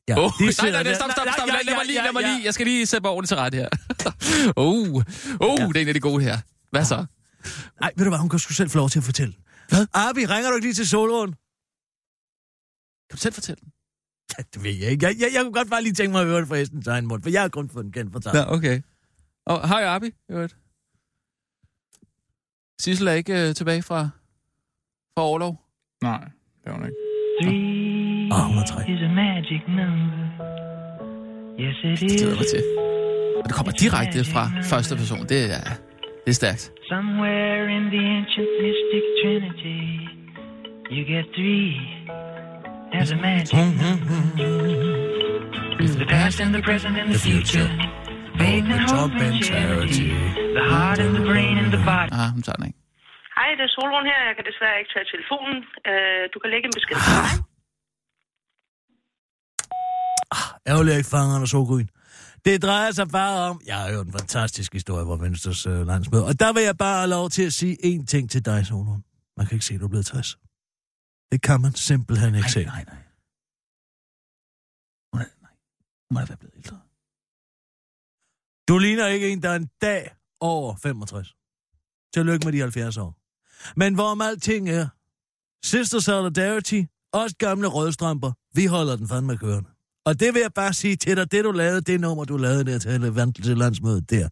[0.09, 1.49] ja, Oh, de nej, nej, nej, stop, stop, stop.
[1.49, 2.33] Ja, Lad, lad mig ja, lige, ja, lad mig ja.
[2.35, 2.45] lige.
[2.45, 3.69] Jeg skal lige sætte mig ordentligt til ret her.
[4.57, 4.95] oh,
[5.40, 6.38] oh, det er en af de gode her.
[6.71, 7.05] Hvad så?
[7.81, 9.35] Nej, ved du hvad, hun kan sgu selv få lov til at fortælle.
[9.69, 9.87] Hvad?
[9.93, 11.33] Arbi, ringer du ikke lige til Solrund?
[13.11, 13.69] Kan du selv fortælle den?
[14.38, 15.07] Ja, det ved jeg ikke.
[15.07, 17.07] Jeg, jeg, jeg kunne godt bare lige tænke mig at høre det fra hestens egen
[17.07, 18.35] mund, for jeg har kun fået den kendt for dig.
[18.35, 18.81] Ja, okay.
[19.47, 20.07] Og hej, Abi.
[20.31, 20.57] øvrigt.
[22.81, 24.09] Sissel er ikke øh, tilbage fra,
[25.15, 25.61] fra overlov?
[26.03, 26.19] Nej,
[26.65, 26.97] det er hun ikke.
[28.35, 28.67] Åh, hun er
[29.69, 30.25] number.
[31.61, 32.23] Yes, it Det is.
[32.23, 32.63] glæder mig til.
[33.37, 35.23] Og det kommer direkte fra første person.
[35.33, 35.65] Det er,
[36.25, 36.63] det er stærkt.
[36.93, 39.81] Somewhere in the ancient mystic trinity,
[40.95, 41.71] you get three
[43.01, 44.09] as a magic number.
[46.01, 47.69] The past and the present and the future.
[48.40, 50.09] Faith and hope and charity.
[50.59, 52.11] The heart and the brain and the body.
[52.20, 52.79] Ah, hun tager den ikke.
[53.37, 54.20] Hej, det er Solrun her.
[54.29, 55.57] Jeg kan desværre ikke tage telefonen.
[55.90, 57.33] Øh, du kan lægge en besked til mig.
[60.70, 61.88] Ærgerligt, jeg ikke fanger og sogryn.
[62.44, 63.61] Det drejer sig bare om...
[63.66, 66.99] Jeg har hørt en fantastisk historie fra Venstres øh, landsmøde, og der vil jeg bare
[66.99, 69.05] have lov til at sige én ting til dig, Solon.
[69.37, 70.38] Man kan ikke se, at du er blevet 60.
[71.33, 72.64] Det kan man simpelthen ikke se.
[72.64, 73.03] Nej, nej, nej.
[75.12, 75.51] Hun er, nej.
[76.11, 76.84] Hun være blevet ældre.
[78.68, 81.35] Du ligner ikke en, der er en dag over 65.
[82.14, 83.16] Tillykke med de 70 år.
[83.77, 84.87] Men hvorom alting er,
[85.66, 89.70] Sister Solidarity, os gamle rødstrømper, vi holder den fandme kørende.
[90.07, 92.64] Og det vil jeg bare sige til dig, det du lavede, det nummer, du lavede
[92.64, 94.29] der til, til landsmødet der.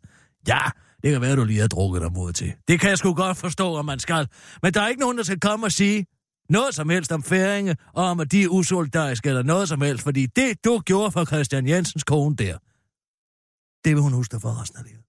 [0.49, 0.61] Ja,
[1.03, 2.53] det kan være, du lige har drukket dig mod til.
[2.69, 4.29] Det kan jeg sgu godt forstå, om man skal.
[4.63, 6.07] Men der er ikke nogen, der skal komme og sige
[6.49, 10.03] noget som helst om færinge, og om, at de er usolidariske eller noget som helst,
[10.03, 12.59] fordi det, du gjorde for Christian Jensens kone der,
[13.85, 15.05] det vil hun huske dig for resten af livet.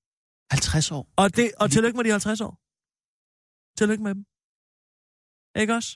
[0.51, 1.03] 50 år.
[1.21, 2.53] Og, det, og tillykke med de 50 år.
[3.79, 4.23] Tillykke med dem.
[5.61, 5.91] Ikke også?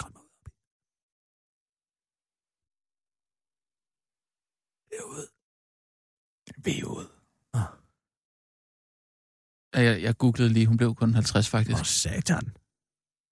[0.00, 0.30] Kom nu ud.
[4.92, 5.26] Derude.
[6.64, 7.06] Ved
[7.54, 7.68] Ah.
[9.84, 11.78] Jeg, jeg googlede lige, hun blev kun 50 faktisk.
[11.78, 12.56] Åh, satan.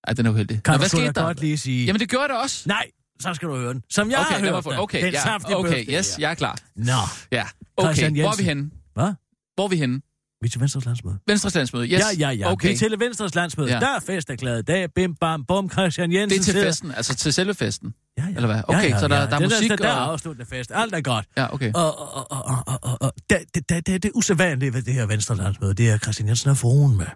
[0.07, 0.63] Ej, den er uheldig.
[0.65, 1.23] Kan Nå, hvad skete der?
[1.23, 1.87] godt lige sige...
[1.87, 2.69] Jamen, det gjorde jeg da også.
[2.69, 3.83] Nej, så skal du høre den.
[3.91, 4.73] Som jeg okay, har hørt den.
[4.79, 6.23] Okay, den ja, saftige okay, birthday, yes, ja.
[6.23, 6.59] jeg er klar.
[6.77, 6.93] Nå,
[7.33, 7.45] Ja,
[7.77, 8.11] okay.
[8.21, 8.71] Hvor er vi henne?
[8.95, 9.13] hvad?
[9.55, 10.01] Hvor er vi henne?
[10.41, 11.19] Vi er til Venstres landsmøde.
[11.27, 11.93] Venstres landsmøde, yes.
[11.93, 12.53] Ja, ja, ja.
[12.53, 12.69] Okay.
[12.69, 13.73] Vi er til Venstres landsmøde.
[13.73, 13.81] Ja.
[13.81, 14.93] Der er fest erklæret dag.
[14.95, 15.71] Bim, bam, bum.
[15.71, 17.95] Christian Jensen Det er til sidder- festen, altså til selve festen.
[18.19, 18.29] Ja, ja.
[18.35, 18.63] Eller hvad?
[18.69, 20.73] Okay, så der- der er det musik Der, der er og- afsluttende fest.
[20.75, 21.27] Alt er godt.
[21.37, 21.73] Ja, okay.
[21.75, 24.95] Og, og, og, og, og, og, og det, det, det, det, det usædvanlige ved det
[24.95, 27.07] her venstrelandsmøde, det er, Christian Jensen er fruen med.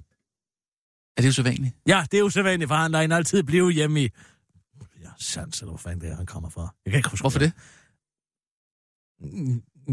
[1.17, 1.75] Er det jo så vanligt?
[1.87, 4.09] Ja, det er usædvanligt, for han lader altid blive hjemme i...
[5.23, 6.75] Ja, sands, eller hvor fanden det er, han kommer fra.
[6.85, 7.53] Jeg kan ikke huske Hvorfor det?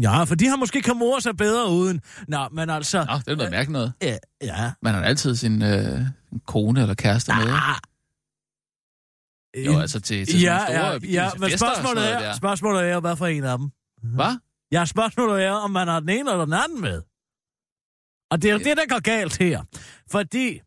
[0.02, 2.00] Ja, for de har måske kan more sig bedre uden.
[2.28, 3.04] Nå, men altså...
[3.04, 3.92] Nå, det er noget mærkeligt noget.
[4.02, 4.72] Ja, ja.
[4.82, 6.00] Man har altid sin øh,
[6.46, 7.52] kone eller kæreste med.
[7.52, 7.76] Ah,
[9.66, 12.34] Jo, altså til, til ja, store ja, ja, men spørgsmålet er, der.
[12.34, 13.70] spørgsmålet er, hvad for en af dem?
[14.02, 14.38] Hvad?
[14.72, 17.02] Ja, spørgsmålet er, om man har den ene eller den anden med.
[18.30, 19.64] Og det er jo det, der går galt her.
[20.10, 20.60] Fordi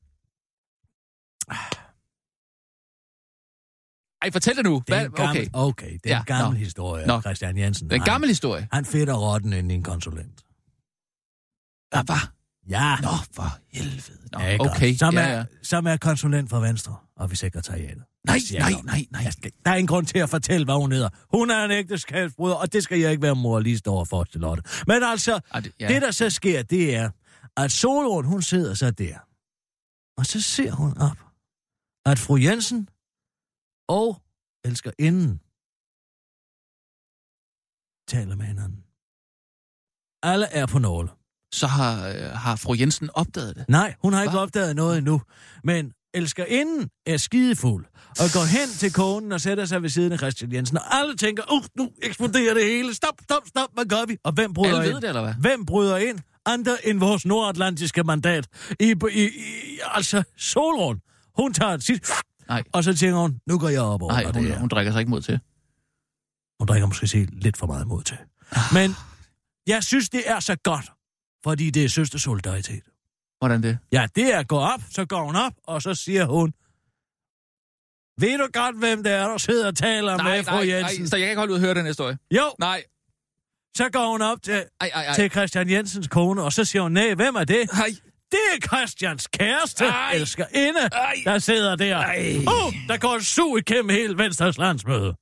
[4.23, 4.83] Ej, fortæl det nu.
[4.87, 5.05] det er Hvad?
[5.05, 5.83] en gammel, Okay.
[5.85, 6.65] okay, det er Ja, en gammel nå.
[6.65, 7.21] historie, Nå.
[7.21, 7.89] Christian Jensen.
[7.89, 8.67] Det er en gammel historie.
[8.71, 10.43] Han fedter rotten ind i en konsulent.
[11.91, 12.03] Hvad?
[12.05, 12.27] Hvad?
[12.69, 14.17] Ja, Nå, for helvede.
[14.31, 14.93] Nå, ja okay.
[14.95, 15.43] Som, ja, er, ja.
[15.63, 18.03] som er konsulent for Venstre og vi sekretariatet.
[18.25, 19.31] Nej, nej, nej, nej.
[19.31, 21.09] Skal, der er ingen grund til at fortælle, hvad hun hedder.
[21.33, 24.63] Hun er en ægteskabsbryder, og det skal jeg ikke være moralist over for, Lotte.
[24.87, 25.87] Men altså, Ej, det, ja.
[25.87, 25.93] Ja.
[25.93, 27.09] Det, der så sker, det er,
[27.57, 29.17] at Solrund, hun sidder så der.
[30.17, 31.17] Og så ser hun op,
[32.05, 32.87] at fru Jensen
[33.87, 34.21] og
[34.65, 35.39] elsker inden
[38.07, 38.83] taler med hinanden.
[40.23, 41.09] Alle er på nåle.
[41.51, 43.65] Så har, øh, har fru Jensen opdaget det.
[43.69, 44.39] Nej, hun har ikke Hva?
[44.39, 45.21] opdaget noget endnu.
[45.63, 50.11] Men elsker inden er skidefuld og går hen til konen og sætter sig ved siden
[50.11, 50.77] af Christian Jensen.
[50.77, 52.93] Og alle tænker, uh, nu eksploderer det hele.
[52.93, 54.17] Stop, stop, stop, hvad gør vi?
[54.23, 54.93] Og hvem bryder Alle ind?
[54.93, 55.33] ved det, eller hvad?
[55.33, 56.19] Hvem bryder ind?
[56.45, 58.47] Andre end vores nordatlantiske mandat.
[58.79, 60.99] I, i, i altså, Solrund.
[61.37, 62.07] Hun tager sit,
[62.47, 62.63] Nej.
[62.73, 64.59] og så tænker hun, nu går jeg op over Nej, det hun, her.
[64.59, 65.39] hun drikker sig ikke mod til.
[66.59, 68.17] Hun drikker måske se lidt for meget mod til.
[68.73, 68.95] Men
[69.67, 70.91] jeg synes, det er så godt,
[71.43, 72.83] fordi det er søstersolidaritet.
[73.39, 73.77] Hvordan det?
[73.91, 76.53] Ja, det er gå op, så går hun op, og så siger hun,
[78.21, 81.01] ved du godt, hvem det er, der sidder og taler Nej, med fru nej, Jensen?
[81.01, 82.17] nej, så jeg kan ikke holde ud at høre den historie.
[82.31, 82.83] Jo, Nej,
[83.77, 85.13] så går hun op til, ej, ej, ej.
[85.15, 87.69] til Christian Jensens kone, og så siger hun, nej, hvem er det?
[87.71, 87.89] Ej,
[88.33, 90.11] Det er Christians kæreste, Ej.
[90.13, 91.15] elsker inde, Ej.
[91.25, 91.97] der sidder der.
[91.97, 92.35] Ej.
[92.37, 95.15] Uh, der går en sug igennem hele Venstres landsmøde.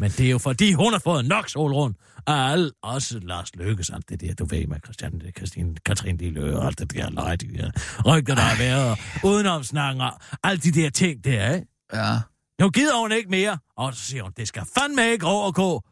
[0.00, 1.94] Men det er jo fordi, hun har fået nok solrund.
[2.26, 6.58] Og alle, også Lars Løkke, sådan det der, du ved med Christian, Christine, Katrin Lille
[6.58, 7.70] og alt det der løg, de der
[8.06, 8.98] rygter, der har været, og
[9.30, 11.66] udenomsnakken og alle de der ting der, ikke?
[11.92, 12.12] Ja.
[12.60, 13.58] Nu gider hun ikke mere.
[13.76, 15.82] Og så siger hun, det skal fandme ikke overgå.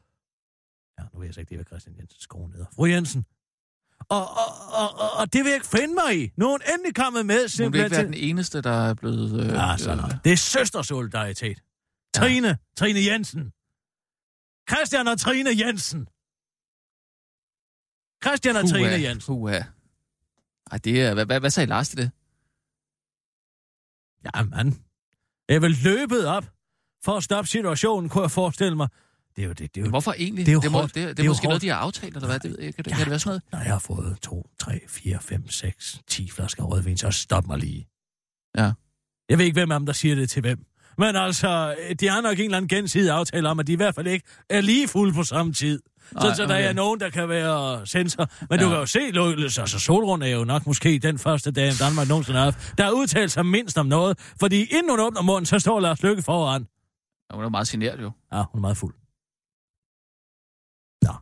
[0.99, 2.66] Ja, nu ved jeg så ikke, det er Christian Jensens kone hedder.
[2.75, 3.25] Fru Jensen.
[4.09, 6.31] Og, og, og, og, og, det vil jeg ikke finde mig i.
[6.37, 8.29] Nu er hun endelig kommet med, Hun vil simpelthen ikke være den til...
[8.29, 9.40] eneste, der er blevet...
[9.40, 10.21] Øh, Ja, sådan noget.
[10.25, 11.59] Det er søstersolidaritet.
[12.14, 12.55] Trine, ja.
[12.77, 13.53] Trine Jensen.
[14.71, 16.09] Christian og Trine Jensen.
[18.25, 19.35] Christian og Puha, Trine Jensen.
[19.35, 19.61] Puha.
[20.71, 21.14] Ej, det er...
[21.14, 22.11] Hvad, hvad, hvad sagde Lars til det?
[24.25, 24.73] Ja, mand.
[25.49, 26.45] Jeg vil løbet op
[27.05, 28.88] for at stoppe situationen, kunne jeg forestille mig.
[29.37, 29.75] Det er jo det.
[29.75, 30.46] det er jo, Hvorfor egentlig?
[30.46, 30.94] det er jo det, må, hårdt.
[30.94, 31.62] det, det, det er måske noget, hårdt.
[31.62, 32.38] de har aftalt, eller hvad?
[32.38, 32.75] Det ved jeg.
[32.75, 33.42] Kan, det, kan det være sådan noget?
[33.53, 37.59] Når jeg har fået 2, 3, 4, 5, 6, 10 flasker rødvin, så stop mig
[37.59, 37.88] lige.
[38.59, 38.72] Ja.
[39.29, 40.66] Jeg ved ikke, hvem af dem, der siger det til hvem.
[40.99, 43.94] Men altså, de har nok en eller anden gensidig aftale om, at de i hvert
[43.94, 45.83] fald ikke er lige fulde på samme tid.
[46.12, 46.68] Nej, så, så der okay.
[46.68, 48.31] er nogen, der kan være sensor.
[48.51, 48.64] Men ja.
[48.64, 52.09] du kan jo se, Løs, altså Solrund er jo nok måske den første dag, Danmark
[52.09, 54.18] nogensinde har haft, der har udtalt sig mindst om noget.
[54.40, 56.66] Fordi inden hun åbner munden, så står Lars Lykke foran.
[57.31, 58.11] Ja, Hun er meget generet jo.
[58.33, 58.94] Ja, hun er meget fuld.
[61.03, 61.12] Nå.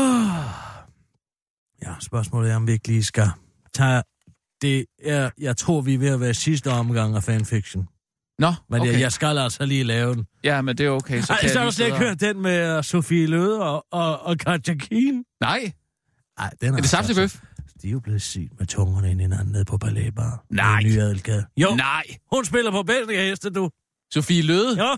[0.00, 0.64] Uh.
[1.86, 3.28] Ja, spørgsmålet er, om vi ikke lige skal
[3.74, 4.02] tage...
[4.62, 7.88] Det er, jeg tror, vi er ved at være sidste omgang af fanfiction.
[8.38, 8.90] Nå, Men okay.
[8.90, 9.00] okay.
[9.00, 10.26] jeg skal altså lige lave den.
[10.44, 11.22] Ja, men det er okay.
[11.22, 13.62] Så Ej, kan så har jeg du slet ikke hørt den med uh, Sofie Løde
[13.62, 15.24] og, og, og Katja Keen?
[15.40, 15.72] Nej,
[16.38, 17.40] Nej, den er det saftig bøf?
[17.82, 20.44] De er jo blevet sygt med tungerne ind i hinanden nede på balletbar.
[20.50, 20.80] Nej.
[20.80, 20.98] I Ny
[21.56, 22.02] Jo, Nej.
[22.32, 23.70] hun spiller på bedste heste, du.
[24.12, 24.78] Sofie Løde?
[24.78, 24.96] Jo.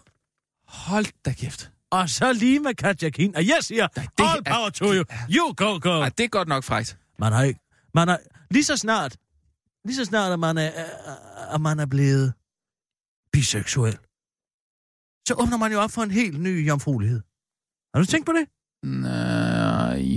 [0.66, 1.70] Hold da kæft.
[1.90, 3.36] Og så lige med Katja Keen.
[3.36, 5.04] Og jeg siger, det all er- power to you.
[5.30, 6.00] You go, go.
[6.00, 6.98] Ej, det er godt nok frækt.
[7.18, 7.60] Man har ikke...
[7.94, 8.18] Man har,
[8.50, 9.16] lige så snart,
[9.84, 10.70] lige så snart, at man er,
[11.54, 12.32] at- man er blevet
[13.32, 13.98] biseksuel,
[15.28, 17.20] så åbner man jo op for en helt ny jomfruelighed.
[17.94, 18.48] Har du tænkt på det?
[18.82, 19.08] Nå,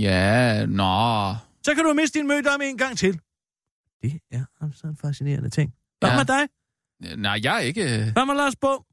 [0.00, 1.34] ja, nå.
[1.62, 3.20] Så kan du miste din mødom en gang til.
[4.02, 5.74] Det er altså en fascinerende ting.
[6.00, 6.16] Hvad Ja.
[6.16, 6.48] med dig?
[7.18, 8.10] Nej, jeg er ikke...
[8.12, 8.84] Hvad med Lars Bum?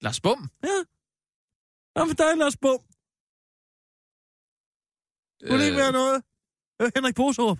[0.00, 0.50] Lars Bum.
[0.64, 0.68] Ja.
[1.96, 2.78] Hvad med dig, Lars Bum?
[5.48, 6.22] Kunne det ikke være noget?
[6.82, 7.58] Øh, Henrik Boserup?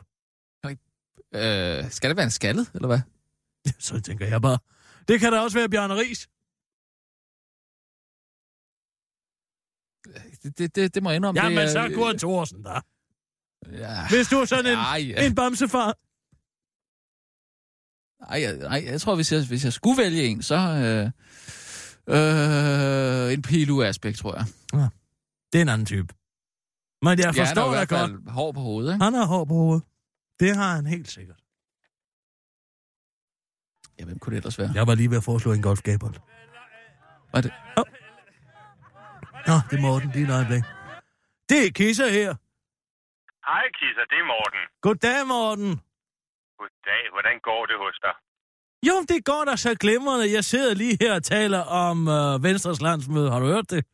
[1.35, 3.01] øh, skal det være en skaldet, eller hvad?
[3.79, 4.59] Så tænker jeg bare.
[5.09, 6.29] Det kan da også være Bjarne Ries.
[10.43, 11.43] Det, det, det, det må jeg indrømme.
[11.43, 12.81] Jamen, det er- så Kurt Thorsen da.
[13.73, 14.09] Ja.
[14.09, 15.27] Hvis du er sådan en, Ej, ja.
[15.27, 15.99] en bamsefar.
[18.33, 20.55] Ej, jeg, jeg tror, hvis jeg, hvis jeg skulle vælge en, så...
[20.57, 21.11] Øh,
[22.09, 24.47] øh, en Pilu-aspekt, tror jeg.
[25.53, 26.15] Det er en anden type.
[27.03, 28.31] Men jeg Ja, forstår i dig godt.
[28.31, 29.05] hår på hovedet, ikke?
[29.05, 29.83] Han har hår på hovedet.
[30.41, 31.41] Det har han helt sikkert.
[33.99, 34.71] Ja, hvem kunne det ellers være?
[34.75, 36.11] Jeg var lige ved at foreslå en golfgabel.
[37.33, 37.53] Var det?
[39.49, 40.65] Nå, det er Morten, lige et øjeblik.
[41.51, 42.31] Det er Kisser her.
[43.51, 44.63] Hej Kisser, det er Morten.
[44.87, 45.71] Goddag, Morten.
[46.61, 48.15] Goddag, hvordan går det hos dig?
[48.83, 50.33] Jo, det går da så glimrende.
[50.33, 53.31] Jeg sidder lige her og taler om øh, Venstres landsmøde.
[53.31, 53.85] Har du hørt det?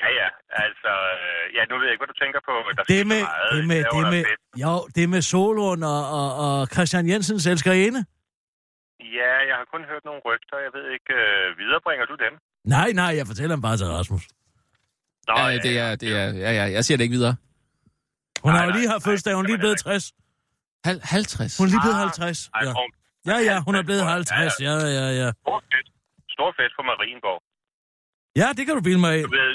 [0.00, 0.28] Ja, ja,
[0.64, 2.54] altså, øh, ja, nu ved jeg ikke, hvad du tænker på.
[2.76, 3.52] Der Det med, meget.
[3.56, 4.62] det med, er det med, fedt.
[4.64, 6.28] jo, det med Solund og, og,
[6.60, 8.00] og Christian Jensens elskerinde.
[9.18, 10.56] Ja, jeg har kun hørt nogle rygter.
[10.66, 12.32] Jeg ved ikke, øh, viderebringer du dem?
[12.64, 14.22] Nej, nej, jeg fortæller dem bare til Rasmus.
[15.28, 17.36] Nå, Ja, det er, det er, ja, ja, jeg siger det ikke videre.
[18.42, 20.12] Hun Nej, har jo lige haft fødselsdag, hun er lige blevet 60.
[20.84, 21.58] Hal, 50.
[21.58, 22.48] Hun er lige blevet Ah, 50.
[22.54, 22.72] Ej, Ja.
[23.30, 24.66] Ja, ja, hun er blevet Ja, 50.
[24.66, 25.28] Ja, ja, ja.
[25.44, 25.90] Stor fest.
[26.36, 27.40] Stor fest på Marienborg.
[28.40, 29.22] Ja, det kan du bilde mig af.
[29.28, 29.54] Du ved,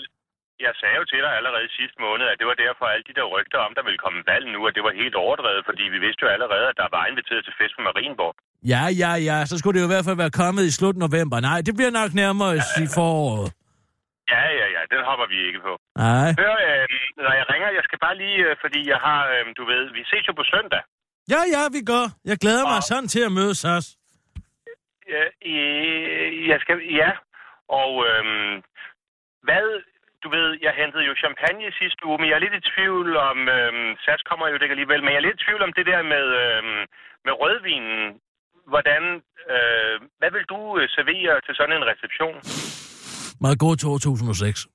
[0.68, 3.26] jeg sagde jo til dig allerede sidste måned, at det var derfor alle de der
[3.36, 6.22] rygter om, der ville komme valg nu, at det var helt overdrevet, fordi vi vidste
[6.26, 8.34] jo allerede, at der var inviteret til fest på Marienborg.
[8.74, 11.38] Ja, ja, ja, så skulle det jo i hvert fald være kommet i slut november.
[11.50, 12.52] Nej, det bliver nok nærmere
[12.84, 13.50] i foråret.
[14.34, 15.74] Ja, ja, ja, den hopper vi ikke på.
[16.06, 16.30] Nej.
[16.42, 16.86] Hør, øh,
[17.26, 20.02] når jeg ringer, jeg skal bare lige, øh, fordi jeg har, øh, du ved, vi
[20.12, 20.82] ses jo på søndag.
[21.34, 22.06] Ja, ja, vi går.
[22.32, 23.88] Jeg glæder mig Og- sådan til at møde os.
[25.14, 25.24] Ja,
[26.52, 27.12] jeg skal, ja,
[27.82, 28.54] og øhm,
[29.48, 29.66] hvad,
[30.24, 33.38] du ved, jeg hentede jo champagne sidste uge, men jeg er lidt i tvivl om,
[33.58, 36.02] øhm, SAS kommer jo det alligevel, men jeg er lidt i tvivl om det der
[36.14, 36.82] med, øhm,
[37.26, 37.98] med rødvinen.
[38.72, 39.04] Hvordan,
[39.54, 42.36] øh, hvad vil du øh, servere til sådan en reception?
[43.46, 44.68] Meget god 2006.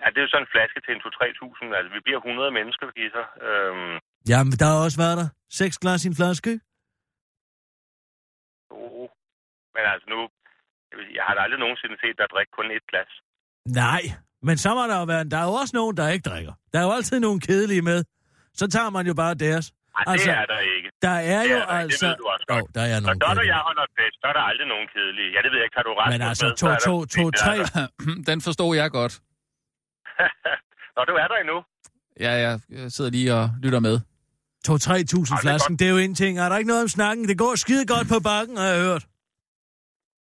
[0.00, 2.86] Ja, det er jo sådan en flaske til en 2-3.000, altså vi bliver 100 mennesker,
[2.98, 3.26] Gisser.
[3.46, 3.94] Øhm,
[4.32, 5.28] Jamen, der har også været der.
[5.60, 6.52] Seks glas i en flaske.
[8.70, 9.08] oh.
[9.74, 10.18] Men altså nu,
[10.90, 13.12] jeg, vil sige, jeg har da aldrig nogensinde set dig drikke kun et glas.
[13.82, 14.02] Nej,
[14.48, 15.24] men så må der jo være...
[15.32, 16.54] Der er jo også nogen, der ikke drikker.
[16.72, 17.98] Der er jo altid nogen kedelige med.
[18.60, 19.66] Så tager man jo bare deres.
[19.72, 20.88] Nej, Altså, det er der ikke.
[21.06, 22.06] Der er Det jo er der, altså...
[22.06, 22.60] det ved du også godt.
[22.62, 23.54] Jo, der er Når Dot og kedelige.
[23.54, 25.28] jeg holder fest, så er der aldrig nogen kedelige.
[25.34, 27.54] Ja, det ved jeg ikke, har du ret Men altså, to, to, to, tre...
[28.30, 29.14] Den forstod jeg godt.
[30.96, 31.56] Nå, du er der endnu.
[32.20, 33.96] Ja, jeg jeg sidder lige og lytter med.
[34.68, 36.38] 2-3.000 det er flasken, det er jo ingenting.
[36.38, 37.28] Er der ikke noget om snakken?
[37.28, 39.02] Det går skide godt på bakken, har jeg hørt.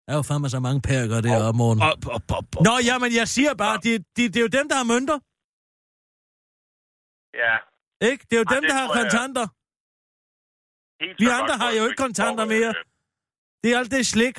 [0.06, 1.80] Der er jo fandme så mange perker deroppe, morgen.
[1.82, 2.64] Op, op, op, op.
[2.64, 5.18] Nå, jamen, jeg siger bare, det, det, det er jo dem, der har mønter,
[7.42, 7.54] Ja,
[8.10, 8.22] ikke?
[8.30, 8.96] Det er jo Ej, dem, der har jeg.
[9.00, 9.46] kontanter.
[11.02, 12.72] helt Vi andre har jo ikke kontanter mere.
[13.62, 14.36] Det er alt det slik.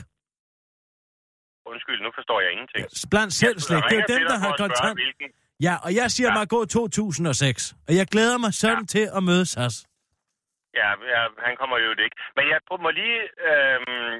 [1.71, 2.83] Undskyld, nu forstår jeg ingenting.
[3.13, 3.83] Blandt selv slik.
[3.91, 4.93] Det er dem, der har kontanter.
[5.03, 5.29] Hvilken...
[5.67, 6.37] Ja, og jeg siger Ja.
[6.37, 7.75] mig gå 2006.
[7.87, 9.75] Og jeg glæder mig sådan til at møde SAS.
[10.81, 12.17] Ja, ja, han kommer jo ikke.
[12.37, 13.19] Men jeg prøver må lige...
[13.49, 14.15] Øhm,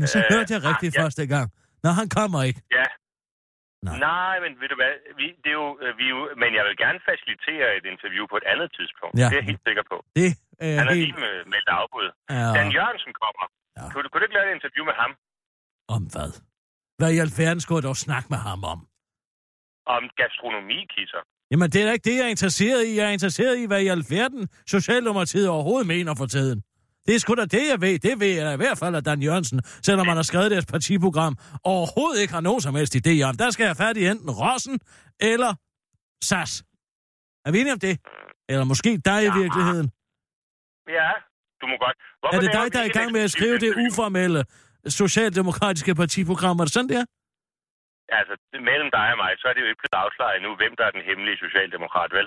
[0.00, 1.02] Men så Øh, hørte jeg rigtigt ah, ja.
[1.04, 1.46] første gang.
[1.84, 2.60] Nå, han kommer ikke.
[2.78, 2.86] ja.
[3.88, 3.98] Nej.
[4.10, 6.64] Nej, men ved du hvad, vi, det er jo, øh, vi er jo, men jeg
[6.68, 9.14] vil gerne facilitere et interview på et andet tidspunkt.
[9.20, 9.26] Ja.
[9.30, 9.96] Det er jeg helt sikker på.
[10.18, 10.26] Det
[10.64, 11.06] er Han er helt...
[11.08, 12.06] lige med, meldt afbud.
[12.36, 13.44] Ja, Dan Jørgensen kommer.
[13.78, 13.84] Ja.
[13.92, 15.10] Kunne, du- kunne du ikke lave et interview med ham
[15.96, 16.30] om hvad?
[16.98, 18.80] Hvad i alverden skulle jeg dog snakke med ham om?
[19.96, 21.22] om gastronomi, kisser?
[21.50, 22.96] Jamen, det er da ikke det, jeg er interesseret i.
[22.98, 26.62] Jeg er interesseret i, hvad i alverden Socialdemokratiet overhovedet mener for tiden.
[27.06, 27.98] Det er sgu da det, jeg ved.
[27.98, 31.36] Det ved jeg i hvert fald, at Dan Jørgensen, selvom man har skrevet deres partiprogram,
[31.64, 33.34] overhovedet ikke har nogen som helst idé om.
[33.36, 34.78] Der skal jeg fat i enten Rossen
[35.20, 35.52] eller
[36.24, 36.52] SAS.
[37.46, 37.94] Er vi enige om det?
[38.48, 39.38] Eller måske dig i Ja.
[39.42, 39.86] virkeligheden.
[40.98, 41.10] Ja,
[41.60, 41.96] du må godt.
[42.20, 44.44] Hvorfor Er det dig, der er i gang med at skrive det uformelle
[45.00, 46.56] socialdemokratiske partiprogram?
[46.60, 47.06] Er det sådan, det er?
[48.18, 48.34] Altså,
[48.70, 50.94] mellem dig og mig, så er det jo ikke blevet afslaget endnu, hvem der er
[50.96, 52.26] den hemmelige socialdemokrat, vel?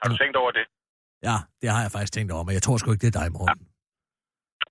[0.00, 0.66] Har du tænkt over det?
[1.28, 3.28] Ja, det har jeg faktisk tænkt over, men jeg tror sgu ikke, det er dig,
[3.36, 3.58] morgen.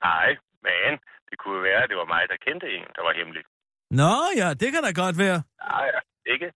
[0.10, 0.30] Nej,
[0.70, 0.92] men
[1.30, 3.44] det kunne jo være, at det var mig, der kendte en, der var hemmelig.
[4.02, 5.40] Nå ja, det kan da godt være.
[5.68, 6.00] Ja, ja,
[6.34, 6.48] ikke?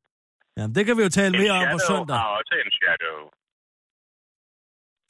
[0.58, 2.16] Jamen, det kan vi jo tale En mere om på søndag.
[2.26, 3.18] har også en shadow.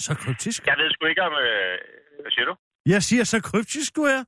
[0.08, 0.60] Så kryptisk?
[0.70, 1.34] Jeg ved sgu ikke om...
[1.46, 1.78] Øh,
[2.24, 2.56] hvad siger du?
[2.94, 4.22] Jeg siger så kryptisk, du er.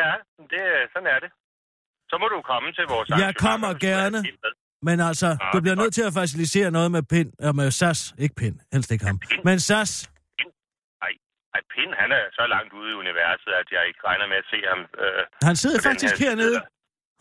[0.00, 0.10] Ja,
[0.52, 1.30] det, sådan er det.
[2.10, 4.18] Så må du komme til vores Jeg kommer er gerne.
[4.88, 7.70] Men altså, Nå, du bliver er nødt til at facilitere noget med Pind, og med
[7.70, 8.14] SAS.
[8.18, 9.18] Ikke Pind, helst ikke ham.
[9.44, 9.92] Men SAS,
[11.54, 14.46] Ej, Pind, han er så langt ude i universet, at jeg ikke regner med at
[14.52, 14.80] se ham.
[15.02, 16.58] Øh, han sidder faktisk her hernede.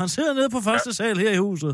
[0.02, 1.74] Han sidder nede på første sal her i huset.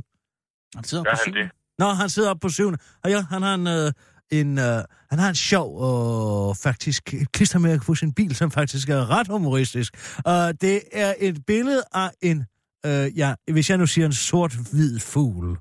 [0.75, 1.33] Han sidder Gør på han syv.
[1.39, 1.47] det?
[1.81, 2.79] Nå, han sidder oppe på syvende.
[3.03, 3.87] Og ja, han har en, øh,
[4.31, 8.89] en, øh, han har en sjov og faktisk et klistermærke på sin bil, som faktisk
[8.89, 10.17] er ret humoristisk.
[10.25, 12.45] Og det er et billede af en,
[12.85, 15.57] øh, ja, hvis jeg nu siger en sort-hvid fugl,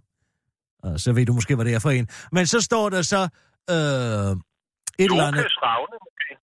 [0.83, 2.09] og så ved du måske, hvad det er for en.
[2.33, 3.29] Men så står der så
[3.71, 3.77] øh,
[4.99, 5.47] et eller andet.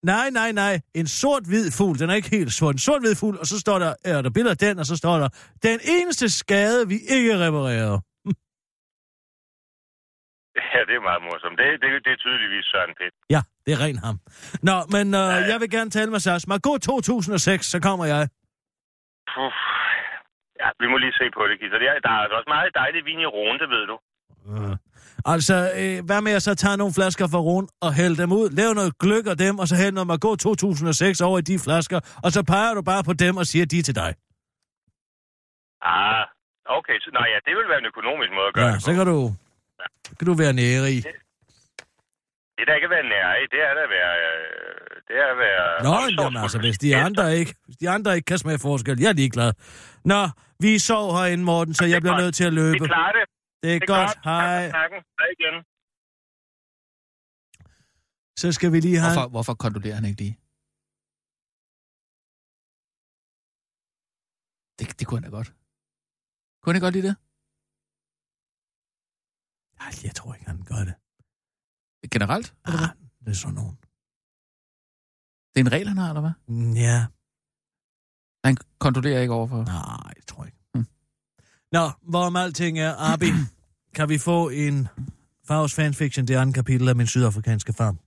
[0.04, 0.80] Nej, nej, nej.
[0.94, 2.00] En sort-hvid fugl.
[2.00, 2.76] Den er ikke helt sort.
[2.76, 5.18] En sort-hvid fugl, og så står der, er der billeder af den, og så står
[5.18, 5.30] der,
[5.64, 8.00] den eneste skade, vi ikke reparerer.
[10.76, 11.56] Ja, det er meget morsomt.
[11.62, 13.14] Det, det, det er tydeligvis Søren Pind.
[13.36, 14.16] Ja, det er ren ham.
[14.70, 16.48] Nå, men øh, jeg vil gerne tale med Sars.
[16.52, 18.24] Mig gå 2006, så kommer jeg.
[19.32, 19.54] Puh.
[20.62, 21.80] Ja, vi må lige se på det, Kisser.
[21.84, 23.96] Der, der er altså også meget dejlig vin i Rhone, det ved du.
[24.52, 24.76] Øh.
[25.34, 28.48] Altså, øh, hvad med at så tage nogle flasker fra Rune og hælde dem ud,
[28.60, 32.00] lave noget gløk af dem, og så hælde noget Margot 2006 over i de flasker,
[32.26, 34.12] og så peger du bare på dem og siger, de er til dig.
[35.96, 36.24] Ah,
[36.78, 36.98] okay.
[37.04, 38.96] Så, nej, ja, det vil være en økonomisk måde at gøre Ja, det så på.
[38.98, 39.18] kan du,
[40.08, 41.00] så kan du være nære i.
[42.58, 44.14] Det der ikke at være nær i, det er da at være...
[44.28, 45.66] Øh, det er at være...
[45.88, 49.10] Nå, jamen altså, hvis de andre ikke, hvis de andre ikke kan smage forskel, jeg
[49.10, 49.52] er ligeglad.
[50.12, 50.22] Nå,
[50.60, 52.24] vi sov herinde, Morten, så Det jeg bliver godt.
[52.24, 52.72] nødt til at løbe.
[52.82, 53.26] Vi klarer det.
[53.64, 54.24] Det er Det er godt, godt.
[54.26, 54.70] hej.
[54.80, 54.92] Tak.
[55.20, 55.56] Hej igen.
[58.42, 59.14] Så skal vi lige have...
[59.14, 60.36] Hvorfor, hvorfor kondolerer han ikke lige?
[64.80, 65.50] Det, det kunne han da godt.
[66.62, 67.16] Kunne han ikke godt lide det?
[69.80, 70.94] Ej, Jeg tror ikke, han gør det.
[72.12, 72.54] Generelt?
[72.66, 72.88] Eller hvad?
[72.88, 73.76] Ah, det er sådan nogen.
[75.54, 76.32] Det er en regel, han har, eller hvad?
[76.48, 77.06] Mm, Ja,
[78.46, 79.64] Han kondolerer ikke overfor...
[79.64, 80.60] nej, det tror jeg ikke.
[80.74, 80.86] Hmm.
[81.72, 83.26] Nå, hvorom alting er, Abi,
[83.96, 84.88] kan vi få en
[85.48, 88.00] Faust fanfiction, det andet kapitel af min sydafrikanske farm?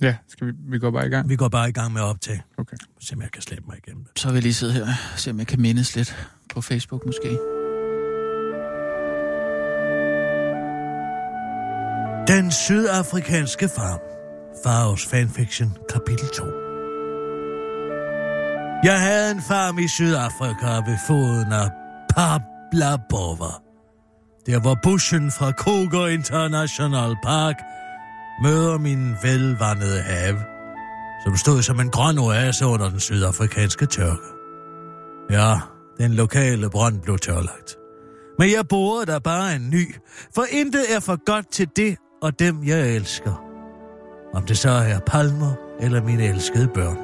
[0.00, 1.28] Ja, skal vi, vi går bare i gang?
[1.28, 2.42] Vi går bare i gang med at optage.
[2.58, 2.76] Okay.
[3.00, 4.18] Se om jeg kan slæbe mig igennem det.
[4.18, 7.06] Så vil jeg lige sidde her og se, om jeg kan mindes lidt på Facebook
[7.06, 7.28] måske.
[12.34, 14.00] Den sydafrikanske farm.
[14.64, 16.44] Faros fanfiction, kapitel 2.
[18.84, 21.70] Jeg havde en farm i Sydafrika ved foden af
[22.14, 23.52] Pablabova.
[24.46, 27.56] Der var buschen fra Kruger International Park
[28.42, 30.38] møder min velvandede have,
[31.24, 34.28] som stod som en grøn oase under den sydafrikanske tørke.
[35.30, 35.54] Ja,
[35.98, 37.76] den lokale brønd blev tørlagt.
[38.38, 39.94] Men jeg boede der bare en ny,
[40.34, 43.44] for intet er for godt til det og dem, jeg elsker.
[44.34, 46.96] Om det så er palmer eller mine elskede børn.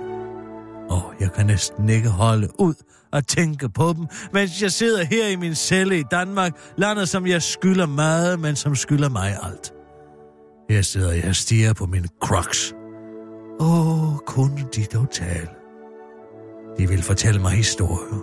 [0.91, 2.75] Og jeg kan næsten ikke holde ud
[3.12, 7.27] at tænke på dem, mens jeg sidder her i min celle i Danmark, landet som
[7.27, 9.73] jeg skylder meget, men som skylder mig alt.
[10.71, 12.75] Her sidder jeg og stiger på mine crocs.
[13.61, 15.49] Åh, kunne de dog tale.
[16.79, 18.21] De vil fortælle mig historier.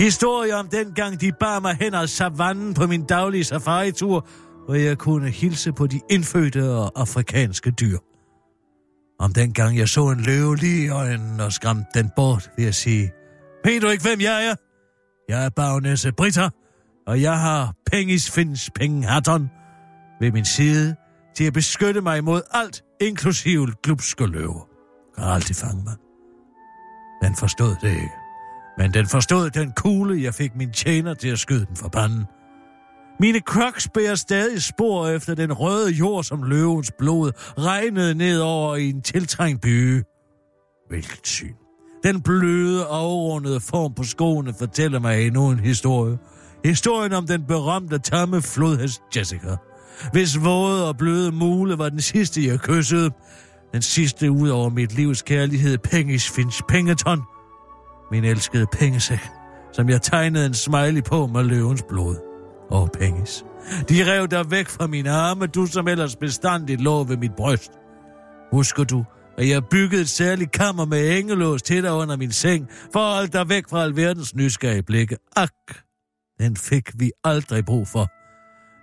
[0.00, 4.26] Historier om dengang de bar mig hen ad savannen på min daglige safaritur,
[4.70, 7.98] hvor jeg kunne hilse på de indfødte og afrikanske dyr.
[9.20, 12.64] Om den gang jeg så en løve lige i øjnene og skræmte den bort vil
[12.64, 13.12] jeg sige,
[13.64, 14.54] ved du ikke, hvem jeg er?
[15.28, 16.48] Jeg er bagnæsse Britta,
[17.06, 19.06] og jeg har Pengis Fins Penge
[20.20, 20.96] ved min side
[21.36, 24.60] til at beskytte mig imod alt, inklusive glupske løve.
[25.16, 25.94] Kan aldrig fange mig.
[27.22, 28.12] Den forstod det ikke.
[28.78, 32.24] Men den forstod den kugle, jeg fik min tjener til at skyde den for panden.
[33.20, 38.76] Mine crocs bærer stadig spor efter den røde jord, som løvens blod regnede ned over
[38.76, 40.02] i en tiltrængt by.
[40.88, 41.54] Hvilket syn.
[42.04, 46.18] Den bløde, afrundede form på skoene fortæller mig endnu en historie.
[46.64, 49.56] Historien om den berømte tamme flodhest Jessica.
[50.12, 53.10] Hvis våde og bløde mule var den sidste, jeg kyssede.
[53.72, 57.22] Den sidste ud over mit livs kærlighed, Pengis Finch Pengeton.
[58.10, 59.28] Min elskede pengesæk,
[59.72, 62.29] som jeg tegnede en smiley på med løvens blod.
[62.70, 63.44] Åh, Pengis.
[63.88, 67.72] De rev dig væk fra mine arme, du som ellers bestandigt lå ved mit bryst.
[68.52, 69.04] Husker du,
[69.38, 73.14] at jeg byggede et særligt kammer med engelås til dig under min seng, for at
[73.14, 75.16] holde dig væk fra alverdens nysgerrige blikke.
[75.36, 75.50] Ak,
[76.38, 78.06] den fik vi aldrig brug for.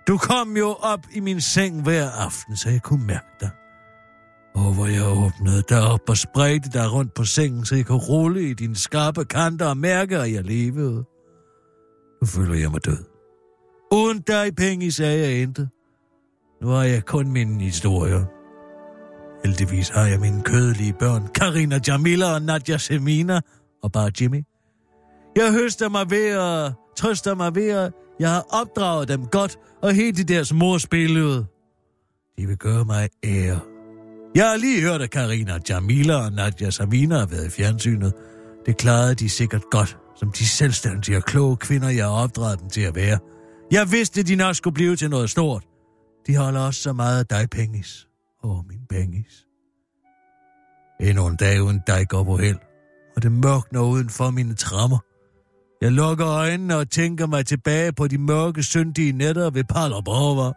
[0.08, 3.50] Du kom jo op i min seng hver aften, så jeg kunne mærke dig.
[4.54, 7.98] Og hvor jeg åbnede dig op og spredte dig rundt på sengen, så jeg kunne
[7.98, 11.04] rulle i dine skarpe kanter og mærke, at jeg levede.
[12.20, 13.17] Nu føler jeg mig død.
[13.92, 15.68] Uden dig, penge, sagde jeg intet.
[16.62, 18.24] Nu har jeg kun mine historier.
[19.44, 23.40] Heldigvis har jeg mine kødelige børn, Karina Jamila og Nadja Semina,
[23.82, 24.42] og bare Jimmy.
[25.36, 29.92] Jeg høster mig ved at trøster mig ved at jeg har opdraget dem godt, og
[29.92, 31.46] helt i deres mors billede.
[32.38, 33.60] De vil gøre mig ære.
[34.34, 38.12] Jeg har lige hørt, at Karina Jamila og Nadja Samina har været i fjernsynet.
[38.66, 42.70] Det klarede de sikkert godt, som de selvstændige og kloge kvinder, jeg har opdraget dem
[42.70, 43.18] til at være.
[43.70, 45.64] Jeg vidste, de nok skulle blive til noget stort.
[46.26, 48.08] De holder også så meget af dig, Pengis.
[48.44, 49.46] Åh, min Pengis.
[51.00, 52.58] Endnu en dag uden dig går på held,
[53.16, 54.98] og det mørkner uden for mine trammer.
[55.82, 60.52] Jeg lukker øjnene og tænker mig tilbage på de mørke, syndige nætter ved Palabova.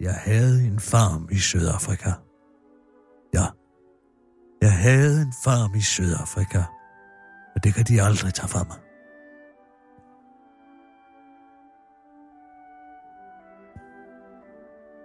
[0.00, 2.12] Jeg havde en farm i Sydafrika.
[3.34, 3.46] Ja,
[4.62, 6.62] jeg havde en farm i Sydafrika,
[7.54, 8.81] og det kan de aldrig tage fra mig.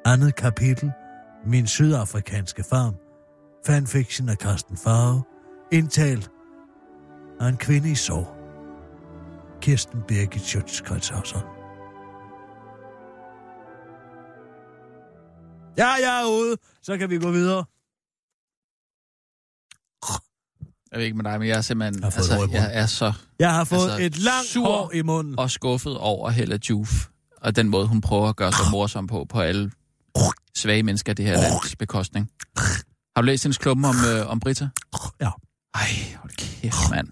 [0.07, 0.91] Andet kapitel.
[1.45, 2.95] Min sydafrikanske farm.
[3.65, 5.23] Fanfiction af Carsten Farve.
[5.71, 6.31] Indtalt
[7.39, 8.27] af en kvinde i sorg.
[9.61, 11.35] Kirsten Birgit Schøtz-Krets
[15.77, 16.57] Ja, jeg er ude.
[16.81, 17.65] Så kan vi gå videre.
[20.91, 22.03] Jeg ved ikke med dig, men jeg er simpelthen...
[22.03, 24.91] Jeg har fået altså, jeg er så Jeg har fået Altså, et langt sur hår
[24.93, 25.39] i munden.
[25.39, 27.07] og skuffet over Hella Juf,
[27.41, 29.71] og den måde, hun prøver at gøre sig morsom på, på alle
[30.55, 32.29] svage mennesker af det her lands bekostning.
[33.15, 34.67] Har du læst hendes klumme om, øh, om Britta?
[35.21, 35.29] Ja.
[35.75, 35.81] Ej,
[36.15, 37.07] hold kæft, mand.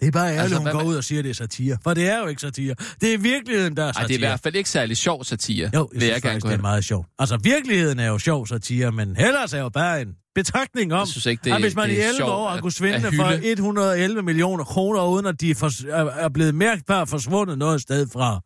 [0.00, 1.78] Det er bare ærgerligt, Altså, hun hvad går ud og siger, at det er satire.
[1.82, 2.74] For det er jo ikke satire.
[3.00, 4.08] Det er virkeligheden, der er Ej, satire.
[4.08, 5.70] det er i hvert fald ikke særlig sjov satire.
[5.74, 7.06] Jo, jeg vil synes faktisk, det er meget sjovt.
[7.18, 11.08] Altså, virkeligheden er jo sjov satire, men ellers er jo bare en betragtning om, Jeg
[11.08, 13.12] synes ikke, det, at hvis man det i er 11 sjovt år har kunnet svindle
[13.16, 13.46] for hylde.
[13.50, 18.08] 111 millioner kroner, uden at de er, for, er, er blevet mærkbart forsvundet noget sted
[18.12, 18.40] fra,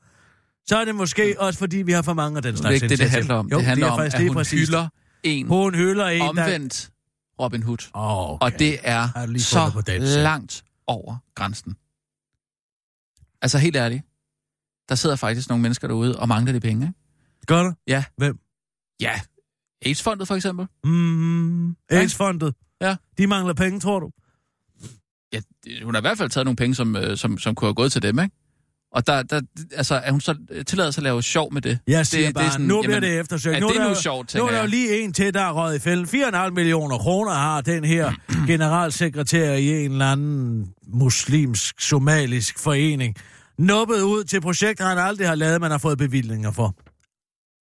[0.67, 2.75] så er det måske også, fordi vi har for mange af den Det er slags
[2.83, 3.49] ikke det, det handler om.
[3.49, 4.89] Jo, det handler er om, at hun præcis hylder
[5.23, 6.29] en Hun hylder en, der...
[6.29, 6.91] omvendt
[7.41, 7.79] Robin Hood.
[7.95, 8.45] Oh, okay.
[8.55, 10.23] Og det er lige på så den sag.
[10.23, 11.77] langt over grænsen.
[13.43, 14.03] Altså helt ærligt.
[14.89, 16.87] Der sidder faktisk nogle mennesker derude og mangler de penge.
[16.87, 16.97] Ikke?
[17.47, 17.75] Gør det?
[17.87, 18.05] Ja.
[18.17, 18.39] Hvem?
[19.01, 19.21] Ja.
[19.87, 20.67] AIDS-fondet for eksempel.
[20.85, 22.55] Mm, AIDS-fondet.
[22.81, 22.97] Ja.
[23.19, 24.11] De mangler penge, tror du?
[25.33, 27.69] Ja, det- hun har i hvert fald taget nogle penge, som, øh, som, som kunne
[27.69, 28.37] have gået til dem, ikke?
[28.95, 29.41] Og der, der,
[29.77, 30.35] altså, er hun så
[30.67, 31.79] tillader sig at lave sjov med det?
[31.87, 33.57] Jeg siger det, bare, sådan, nu bliver jamen, det eftersøgt.
[33.57, 35.41] Er nu det der nu jo- sjovt, Nu er der jo lige en til, der
[35.41, 36.07] er røget i fælden.
[36.07, 38.13] 4,5 millioner kroner har den her
[38.47, 43.17] generalsekretær i en eller anden muslimsk, somalisk forening
[43.59, 46.75] nuppet ud til projekter, han aldrig har lavet, man har fået bevillinger for.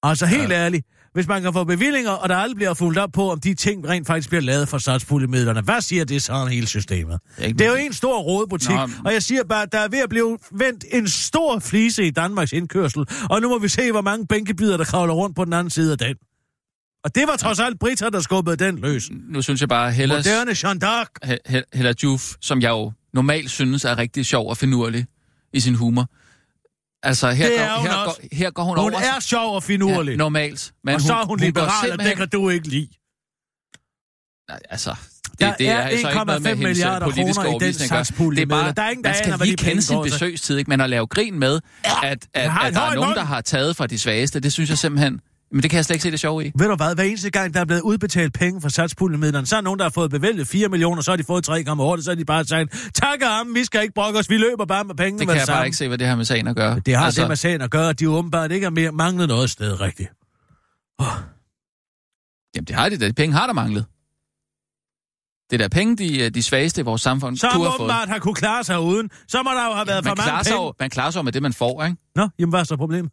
[0.03, 0.55] Altså helt ja.
[0.55, 3.53] ærligt, hvis man kan få bevillinger, og der aldrig bliver fuldt op på, om de
[3.53, 5.61] ting rent faktisk bliver lavet for satspuljemidlerne.
[5.61, 7.19] Hvad siger det så om hele systemet?
[7.41, 9.87] ikke Det er jo en stor rådebutik, Nå, og jeg siger bare, at der er
[9.87, 13.91] ved at blive vendt en stor flise i Danmarks indkørsel, og nu må vi se,
[13.91, 16.15] hvor mange bænkebider, der kravler rundt på den anden side af den.
[17.03, 19.09] Og det var trods alt Britta, der skubbede den løs.
[19.29, 21.05] Nu synes jeg bare, Hellas, Moderne Jeanne d'Arc.
[21.25, 25.05] He- He- Hella Juf, som jeg jo normalt synes er rigtig sjov og finurlig
[25.53, 26.07] i sin humor.
[27.03, 28.21] Altså, her, Det går, er hun her, også.
[28.21, 29.01] går, her går hun, Hun over...
[29.15, 30.11] er sjov og finurlig.
[30.11, 30.71] Ja, normalt.
[30.83, 32.87] Men og så er hun, går liberal, og det simpelthen- kan du ikke lide.
[34.49, 34.95] Nej, altså,
[35.31, 37.55] det, Der det er, er altså ikke noget med 1,5 hendes øh, milliarder politiske kroner
[37.55, 38.73] i den at satspulje Det er bare.
[38.73, 40.69] Der er ingen, der man skal aner, lige kende sin besøgstid, ikke?
[40.69, 41.59] Men at lave grin med,
[42.03, 44.53] at, at, har at en der er nogen, der har taget fra de svageste, det
[44.53, 45.19] synes jeg simpelthen...
[45.51, 46.51] Men det kan jeg slet ikke se det sjove i.
[46.55, 49.61] Ved du hvad, hver eneste gang, der er blevet udbetalt penge fra satspuljemidlerne, så er
[49.61, 51.55] nogen, der har fået bevilget 4 millioner, så har de fået 3,8,
[52.01, 54.83] så har de bare sagt, tak ham, vi skal ikke brokke os, vi løber bare
[54.83, 56.55] med pengene Det kan jeg bare samme." ikke se, hvad det har med sagen at
[56.55, 56.79] gøre.
[56.79, 59.27] Det har altså, det med sagen at gøre, at de åbenbart ikke er mere manglet
[59.27, 60.09] noget sted rigtigt.
[62.55, 63.07] Jamen, det har de da.
[63.07, 63.85] De penge har der manglet.
[65.49, 67.79] Det er der penge, de, de svageste i vores samfund Så kunne have fået.
[67.79, 69.09] åbenbart have kunne klare sig uden.
[69.27, 70.65] Så må der jo have været man, for mange sig penge.
[70.65, 71.97] jo, man klarer sig jo med det, man får, ikke?
[72.15, 73.11] Nå, jamen hvad er så problemet?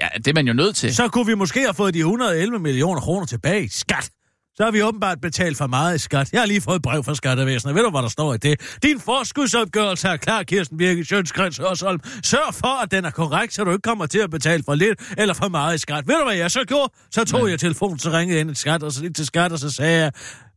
[0.00, 0.94] Ja, det er man jo nødt til.
[0.94, 4.10] Så kunne vi måske have fået de 111 millioner kroner tilbage i skat.
[4.56, 6.32] Så har vi åbenbart betalt for meget i skat.
[6.32, 7.74] Jeg har lige fået et brev fra skattevæsenet.
[7.74, 8.78] Ved du, hvad der står i det?
[8.82, 12.00] Din forskudsopgørelse er klar, Kirsten Birke Sjønskreds Hørsholm.
[12.22, 15.00] Sørg for, at den er korrekt, så du ikke kommer til at betale for lidt
[15.18, 16.08] eller for meget i skat.
[16.08, 16.92] Ved du, hvad jeg så gjorde?
[17.10, 17.50] Så tog Nej.
[17.50, 20.02] jeg telefonen, så ringede jeg ind til skat, og så, til skat, og så sagde
[20.02, 20.12] jeg,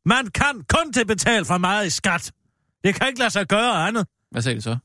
[0.05, 2.31] man kan kun til betale for meget i skat.
[2.83, 4.05] Det kan ikke lade sig gøre andet.
[4.31, 4.77] Hvad sagde de så?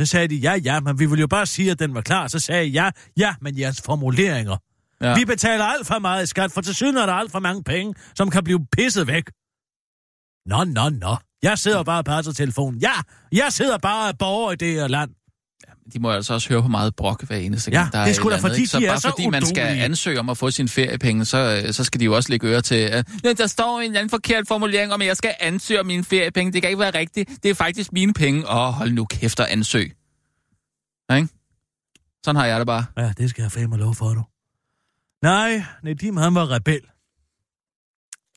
[0.00, 2.28] Så sagde de, ja, ja, men vi ville jo bare sige, at den var klar.
[2.28, 4.56] Så sagde jeg, ja, ja, men jeres formuleringer.
[5.00, 5.14] Ja.
[5.14, 7.62] Vi betaler alt for meget i skat, for til syden er der alt for mange
[7.64, 9.24] penge, som kan blive pisset væk.
[10.46, 11.16] Nå, nå, nå.
[11.42, 12.80] Jeg sidder bare og passer telefonen.
[12.80, 12.92] Ja,
[13.32, 15.10] jeg sidder bare og borger i det her land.
[15.94, 18.10] De må altså også høre på meget brok hver eneste Ja, gang, der det er
[18.10, 20.28] et sgu da andet, fordi, så de er bare så fordi man skal ansøge om
[20.28, 23.08] at få sine feriepenge, så, øh, så skal de jo også lægge øre til, at
[23.24, 26.52] "Ja, der står en anden forkert formulering om, at jeg skal ansøge om mine feriepenge.
[26.52, 27.30] Det kan ikke være rigtigt.
[27.42, 28.48] Det er faktisk mine penge.
[28.50, 29.92] Åh, hold nu kæft og ansøg.
[31.10, 31.28] Ja, ikke?
[32.24, 32.84] Sådan har jeg det bare.
[32.96, 34.22] Ja, det skal jeg fandme lov for, du.
[35.22, 36.80] Nej, Nedim, han var rebel.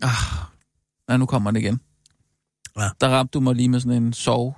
[0.01, 0.09] Ah,
[1.09, 1.79] ja, nu kommer den igen.
[2.77, 2.89] Ja.
[3.01, 4.57] Der ramte du mig lige med sådan en sov.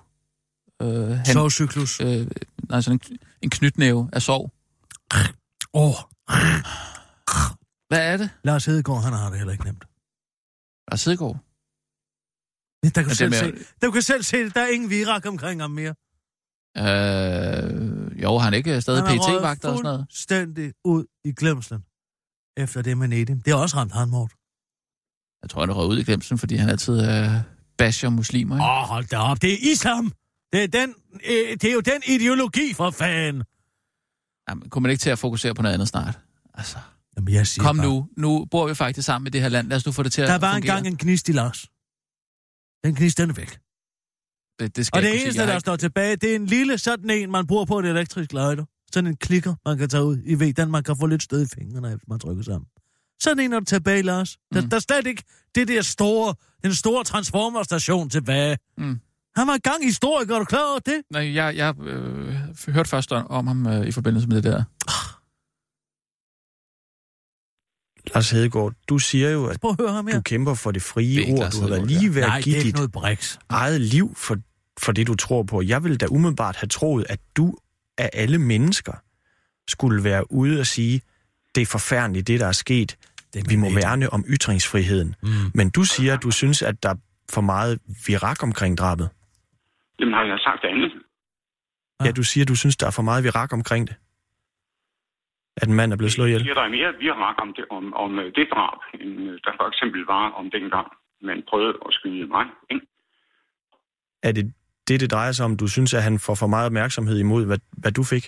[0.82, 2.02] Øh, han, Sovcyklus.
[2.02, 2.28] øh,
[2.70, 4.52] nej, sådan en, en knytnæve af sov.
[5.74, 5.96] Åh, oh,
[7.90, 8.30] Hvad er det?
[8.44, 9.84] Lars Hedegaard, han har det heller ikke nemt.
[10.92, 11.38] Lars Hedegaard.
[12.84, 14.56] Ja, Der kan, du selv med- se, der kan selv se det.
[14.56, 15.96] Der er ingen virak omkring ham mere.
[16.78, 20.06] Øh, jo, han er ikke stadig er røget PT-vagter og sådan noget.
[20.10, 21.82] fuldstændig ud i glemslen.
[22.58, 23.42] Efter det med Nedim.
[23.42, 24.32] Det har også ramt han, Mort.
[25.42, 27.30] Jeg tror, han er røget ud i glemsen, fordi han altid øh,
[27.78, 28.56] basher muslimer.
[28.56, 29.42] Åh, oh, hold da op.
[29.42, 30.12] Det er islam.
[30.54, 30.96] Det er, den,
[31.30, 33.44] øh, det er jo den ideologi, for fanden.
[34.50, 36.20] Jamen, kommer man ikke til at fokusere på noget andet snart?
[36.54, 36.78] Altså,
[37.18, 38.10] Jamen, jeg siger kom bare, nu.
[38.18, 39.68] Nu bor vi faktisk sammen i det her land.
[39.70, 40.78] Lad os nu få det til Der at var fungere.
[40.78, 41.66] engang en gnist i Lars.
[42.84, 43.58] Den gnist, den er væk.
[44.60, 45.48] Det, det skal Og det ikke kunne eneste, sige.
[45.48, 48.32] Der har står tilbage, det er en lille sådan en, man bruger på et elektrisk
[48.34, 48.66] lighter.
[48.94, 50.18] Sådan en klikker, man kan tage ud.
[50.26, 52.68] I ved, den man kan få lidt stød i fingrene, hvis man trykker sammen.
[53.22, 54.38] Sådan en er der tilbage, Lars.
[54.54, 54.70] Der, Mm.
[54.70, 55.24] der er slet ikke
[55.56, 58.58] det der store, den store transformerstation tilbage.
[58.78, 59.00] Mm.
[59.38, 61.02] Han var engang historiker, er du klar over det?
[61.12, 62.36] Nej, jeg, jeg øh,
[62.68, 64.64] hørte først om ham øh, i forbindelse med det der.
[68.16, 70.16] Lars Hedegaard, du siger jo, at Prøv at høre ham her.
[70.16, 71.40] du kæmper for det Det frie ikke ord.
[71.40, 74.38] Lars Du har været lige ved Nej, at det er give dit eget liv for,
[74.80, 75.62] for det, du tror på.
[75.62, 77.58] Jeg ville da umiddelbart have troet, at du
[77.98, 78.94] af alle mennesker
[79.68, 81.02] skulle være ude og sige,
[81.56, 82.98] det er forfærdeligt, det der er sket.
[83.34, 85.16] Det Vi må værne om ytringsfriheden.
[85.24, 85.30] Mm.
[85.54, 86.96] Men du siger, at du synes, at der er
[87.30, 89.10] for meget virak omkring drabet.
[90.00, 90.92] Jamen har jeg sagt andet?
[92.06, 93.96] Ja, du siger, at du synes, der er for meget virak omkring det.
[95.62, 96.40] At en mand er blevet slået ihjel.
[96.40, 99.40] Jeg siger, der er mere virak om det, om, om øh, det drab, end øh,
[99.46, 100.88] der for eksempel var om dengang,
[101.22, 102.46] man prøvede at skyde mig.
[102.72, 102.86] Ikke?
[104.24, 104.54] Er det
[104.88, 105.58] det, det drejer sig om?
[105.58, 108.26] Du synes, at han får for meget opmærksomhed imod, hvad, hvad du fik?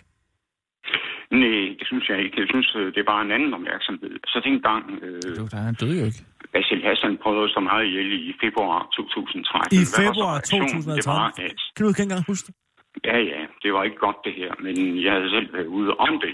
[1.32, 2.36] Nej, det synes jeg ikke.
[2.42, 4.14] Jeg synes, øh, det var en anden opmærksomhed.
[4.26, 6.24] Så dengang øh, Du, der, han døde jo ikke.
[6.56, 9.82] Basil Hassan prøvede så meget ihjel i februar 2013.
[9.82, 10.68] I februar reaktionen?
[11.00, 11.46] Det var, 2013.
[11.46, 12.56] at Kan du ikke engang huske det?
[13.10, 14.74] ja, ja, det var ikke godt det her, men
[15.06, 16.34] jeg havde selv været ude om det.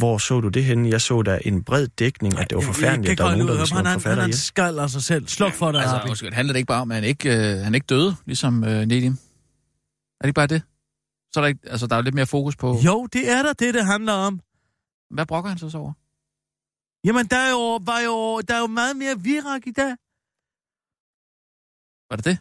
[0.00, 0.88] Hvor så du det henne?
[0.94, 3.54] Jeg så da en bred dækning, at det var forfærdeligt, at der var nogen, der
[3.54, 4.38] ville slå han, han, han forfatter er en ihjel.
[4.52, 5.24] skald af sig selv.
[5.26, 6.08] Sluk for det, Altså, Arbi.
[6.08, 8.80] undskyld, handler det ikke bare om, at han ikke, øh, han ikke døde, ligesom øh,
[8.90, 9.12] Nedim?
[10.18, 10.62] Er det ikke bare det?
[11.32, 12.68] Så er der, ikke, altså, der er jo lidt mere fokus på...
[12.88, 14.40] Jo, det er da det, det handler om.
[15.10, 15.92] Hvad brokker han så så over?
[17.04, 19.94] Jamen, der er jo, var jo, der er jo meget mere virak i dag,
[22.10, 22.38] Var det det?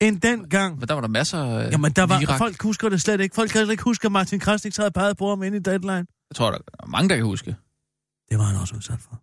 [0.00, 0.78] end dengang.
[0.78, 2.38] Men der var der masser af Jamen, der var, virak.
[2.38, 3.34] folk husker det slet ikke.
[3.34, 6.06] Folk kan ikke huske, at Martin Krasnik havde peget på ham inde i deadline.
[6.30, 7.56] Jeg tror, der er mange, der kan huske.
[8.30, 9.20] Det var han også udsat for.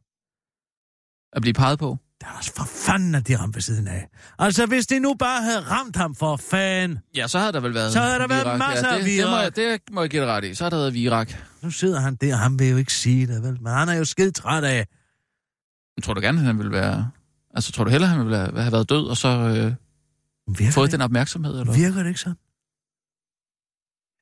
[1.36, 1.98] At blive peget på?
[2.22, 4.08] Det er også for fanden, at de ramte ved siden af.
[4.40, 7.00] Altså, hvis det nu bare havde ramt ham for fan.
[7.16, 8.58] Ja, så havde der vel været Så havde der været virak.
[8.60, 9.44] masser ja, af det, det, må virak.
[9.44, 10.56] jeg, det må jeg give dig ret i.
[10.56, 11.32] Så har der været virak.
[11.64, 13.58] Nu sidder han der, han vil jo ikke sige det, vel?
[13.62, 14.88] Men han er jo skide træt af.
[15.98, 17.12] Men tror du gerne, han ville være...
[17.54, 19.74] Altså, tror du hellere, han ville være, have været død, og så øh,
[20.60, 21.60] Virker fået det, den opmærksomhed?
[21.60, 21.74] Eller?
[21.74, 22.38] virker det ikke sådan?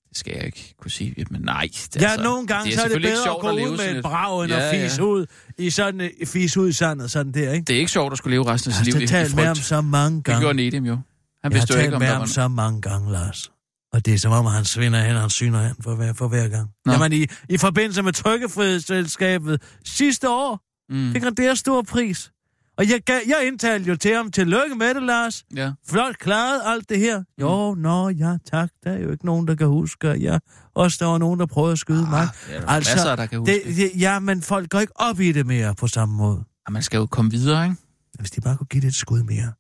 [0.10, 1.26] Det skal jeg ikke kunne sige.
[1.32, 1.68] Men nej.
[1.94, 3.78] Det, Ja, altså, nogle gange det så er det bedre at sjovt gå leve ud
[3.78, 5.08] med et brag, end Ja, at fise ja.
[5.08, 5.26] ud
[5.58, 7.66] i sådan fise ud i sandet, sådan der, ikke?
[7.66, 9.08] Det er ikke sjovt at skulle leve resten af sit Jeg liv har i, i
[9.08, 9.66] talt med ham frygt.
[9.66, 10.40] så mange Det gange.
[10.42, 10.98] gjorde Nedim jo.
[11.44, 13.52] Han Jeg har talt ikke, om med ham så mange gange, Lars.
[13.94, 16.48] Og det er som om, han svinder hen, han syner hen for hver, for hver
[16.48, 16.70] gang.
[16.86, 16.92] Nå.
[16.92, 20.60] Jamen, i, i forbindelse med Trykkefrihedsselskabet sidste år,
[20.92, 21.12] Mm.
[21.14, 22.32] fik han det her stor pris.
[22.78, 25.44] Og jeg, gav, jeg indtalte jo til ham, tillykke med det, Lars.
[25.56, 25.72] Ja.
[25.90, 27.24] Flot klaret alt det her.
[27.42, 28.70] Jo, nå, ja, tak.
[28.84, 30.10] Der er jo ikke nogen, der kan huske.
[30.10, 30.40] at Jeg,
[30.76, 32.28] også der var nogen, der prøvede at skyde mig.
[32.48, 33.54] det er der masser, der kan huske.
[33.54, 36.44] det, det, Ja, men folk går ikke op i det mere på samme måde.
[36.68, 37.76] Ja, man skal jo komme videre, ikke?
[38.20, 39.52] Hvis de bare kunne give det et skud mere.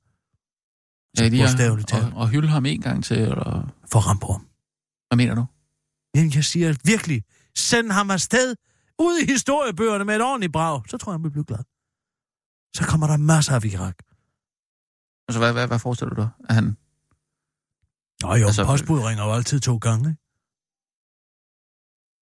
[1.20, 3.74] Ja, lige bogstaveligt og, og, hylde ham en gang til, eller...
[3.91, 4.17] For ham.
[5.07, 5.45] Hvad mener du?
[6.15, 7.24] Jamen, jeg siger virkelig,
[7.57, 8.55] send ham afsted
[8.99, 10.82] ud i historiebøgerne med et ordentligt brag.
[10.89, 11.63] Så tror jeg, han vil blive glad.
[12.76, 13.97] Så kommer der masser af virak.
[15.28, 16.30] Altså, hvad, hvad, hvad forestiller du dig?
[16.49, 16.78] At han...
[18.24, 20.09] Nå jo, Altså, postbud ringer jo altid to gange.
[20.09, 20.22] Ikke?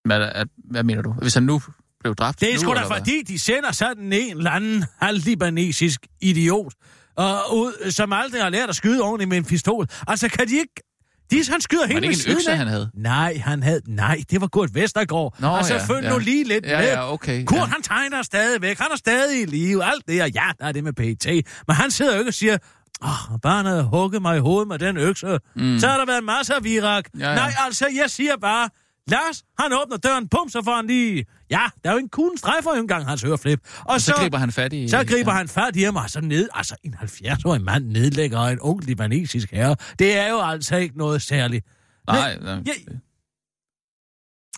[0.04, 1.12] Hvad, hvad mener du?
[1.12, 1.60] Hvis han nu
[2.00, 2.98] blev dræbt Det er sgu da hvad?
[2.98, 6.74] fordi, de sender sådan en eller anden halvlibanesisk idiot,
[7.18, 9.86] og ud, som aldrig har lært at skyde ordentligt med en pistol.
[10.06, 10.82] Altså, kan de ikke...
[11.30, 12.56] De, han skyder helt ved ikke en siden økse, af.
[12.56, 12.90] han havde?
[12.94, 13.80] Nej, han havde...
[13.88, 15.34] Nej, det var Kurt Vestergaard.
[15.38, 16.10] Nå, altså, ja, følg ja.
[16.12, 16.86] nu lige lidt Ja, med.
[16.88, 17.44] ja, okay.
[17.44, 17.64] Kurt, ja.
[17.64, 18.78] han tegner stadigvæk.
[18.78, 19.84] Han er stadig i live.
[19.84, 20.26] Alt det her.
[20.34, 21.26] Ja, der er det med PET.
[21.66, 22.58] Men han sidder jo ikke og siger,
[23.04, 25.38] Åh, oh, barnet havde hugget mig i hovedet med den økse.
[25.56, 25.78] Mm.
[25.78, 27.04] Så har der været masser af virak.
[27.18, 27.34] Ja, ja.
[27.34, 28.68] Nej, altså, jeg siger bare,
[29.08, 31.26] Lars, han åbner døren, pum, så får han lige...
[31.50, 33.60] Ja, der er jo en kuglen strejfer jo engang hans øreflip.
[33.78, 34.88] Og, Og så, griber han fat i...
[34.88, 35.36] så griber ja.
[35.38, 36.48] han fat i ham, og så ned...
[36.54, 39.76] Altså, en 70-årig mand nedlægger en ung libanesisk herre.
[39.98, 41.66] Det er jo altså ikke noget særligt.
[42.06, 42.62] Nej, nej.
[42.66, 42.72] Ja,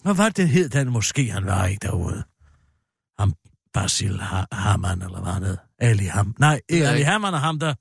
[0.02, 2.22] hvad var det hed, den måske han var ikke derude?
[3.18, 3.34] Ham
[3.74, 5.56] Basil ha- Hamann, eller hvad han hed?
[5.78, 6.34] Ali Ham.
[6.38, 7.10] Nej, ikke Ali ikke.
[7.10, 7.74] Hamann og ham der...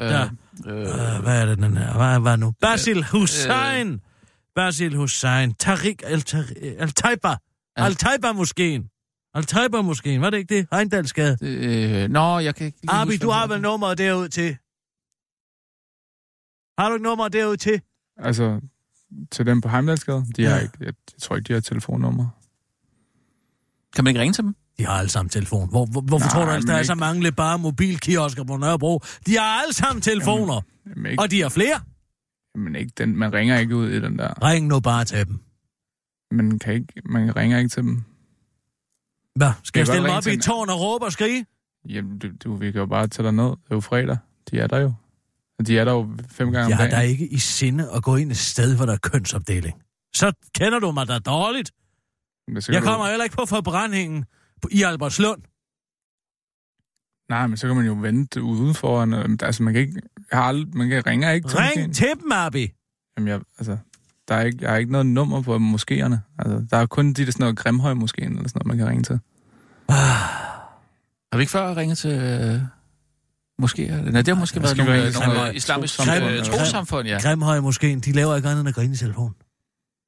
[0.00, 0.28] Øh, der
[0.66, 0.78] øh,
[1.16, 1.92] øh, hvad er det, den her?
[1.92, 2.52] Hvad var nu?
[2.60, 4.00] Basil Hussein.
[4.54, 5.54] Basil Hussein.
[5.54, 7.36] Tariq Al- Al-Taiba.
[7.76, 8.90] Al-Taiba-moskeen.
[9.34, 10.66] Al-Taiba-moskeen, var det ikke det?
[10.72, 11.36] Heindalsgade.
[11.42, 14.56] øh, nå, jeg kan ikke lige huske, du har vel nummeret derud til?
[16.78, 17.80] Har du ikke nummeret derud til?
[18.16, 18.60] Altså,
[19.32, 20.62] til dem på Heimlandsgade, de har Ja.
[20.62, 22.26] ikke, jeg, jeg tror ikke, de har telefonnummer.
[23.94, 24.54] Kan man ikke ringe til dem?
[24.78, 25.68] De har alle sammen telefon.
[25.70, 28.44] Hvor, hvor, hvorfor Nej, tror du, at men der er ikke- så mange bare mobilkiosker
[28.44, 29.00] på Nørrebro?
[29.26, 30.60] De har alle sammen telefoner,
[30.96, 31.80] Men ikke, og de har flere.
[32.54, 34.42] Men ikke den, man ringer ikke ud i den der.
[34.42, 35.38] Ring nu bare til dem.
[36.30, 38.02] Man, kan ikke, man ringer ikke til dem.
[39.36, 39.50] Hvad?
[39.62, 41.46] Skal jeg godt stille mig op i et tårn og råbe og skrige?
[41.88, 43.44] Jamen, du, du, vi kan jo bare tage dig ned.
[43.44, 44.16] Det er jo fredag.
[44.50, 44.92] De er der jo.
[45.66, 46.90] De er der jo fem gange Jeg om dagen.
[46.90, 49.82] da ikke i sinde at gå ind et sted, hvor der er kønsopdeling.
[50.14, 51.72] Så kender du mig da dårligt.
[52.68, 54.24] Jeg du- kommer heller ikke på forbrændingen
[54.62, 55.42] på- i Albertslund.
[57.28, 59.12] Nej, men så kan man jo vente ude foran.
[59.12, 60.00] øh, Altså, man kan ikke...
[60.34, 61.92] Jeg har aldrig, man kan ringer ikke til Ring moskeen.
[61.92, 62.72] til dem, Abi.
[63.16, 63.76] Jamen, jeg, altså,
[64.28, 66.16] der er ikke, jeg har ikke noget nummer på moskéerne.
[66.38, 68.88] Altså, der er kun de der sådan noget Grimhøj moskeen eller sådan noget, man kan
[68.88, 69.20] ringe til.
[71.32, 72.10] Har vi ikke før ringet til...
[72.10, 72.60] Øh,
[73.58, 73.86] måske...
[73.86, 77.18] Nej, det har måske været nogle, øh, nogle øh, noget islamisk trossamfund, øh, trosamfund, ja.
[77.22, 79.34] Grimhøj moskeen, de laver ikke andet end at grine i telefon.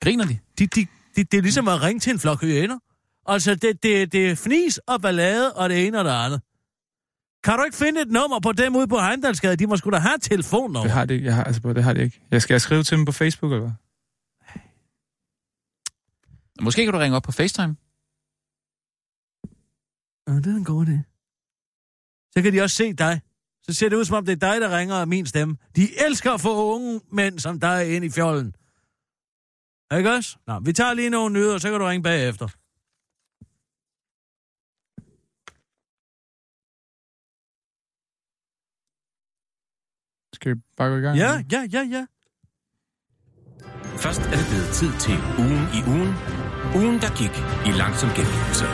[0.03, 0.39] Griner de?
[0.59, 2.79] De, de, de, det er ligesom at ringe til en flok hyæner.
[3.27, 6.41] Altså, det, det, det er fnis og ballade og det ene og det andet.
[7.47, 9.57] Kan du ikke finde et nummer på dem ude på Heimdalsgade?
[9.57, 10.83] De må sgu da have et telefonnummer.
[10.83, 12.21] Det har de, jeg har, altså, det har de ikke.
[12.31, 13.73] Jeg skal jeg skrive til dem på Facebook, eller hvad?
[16.61, 17.77] Måske kan du ringe op på FaceTime.
[20.29, 20.97] Ja, det er en god idé.
[22.33, 23.21] Så kan de også se dig.
[23.63, 25.57] Så ser det ud, som om det er dig, der ringer af min stemme.
[25.77, 28.55] De elsker at få unge mænd som dig ind i fjollen.
[29.99, 30.37] Ikke også?
[30.47, 32.49] Nå, vi tager lige nogle nyheder, så kan du ringe bagefter.
[40.47, 41.19] Skal vi bare gå i gang?
[41.19, 42.05] Ja, ja, ja, ja.
[43.97, 46.15] Først er det blevet tid til ugen i ugen.
[46.77, 47.35] Ugen, der gik
[47.67, 48.65] i langsom gengivelse.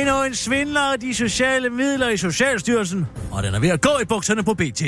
[0.00, 3.90] Endnu en svindler af de sociale midler i Socialstyrelsen, og den er ved at gå
[4.02, 4.82] i bukserne på BT.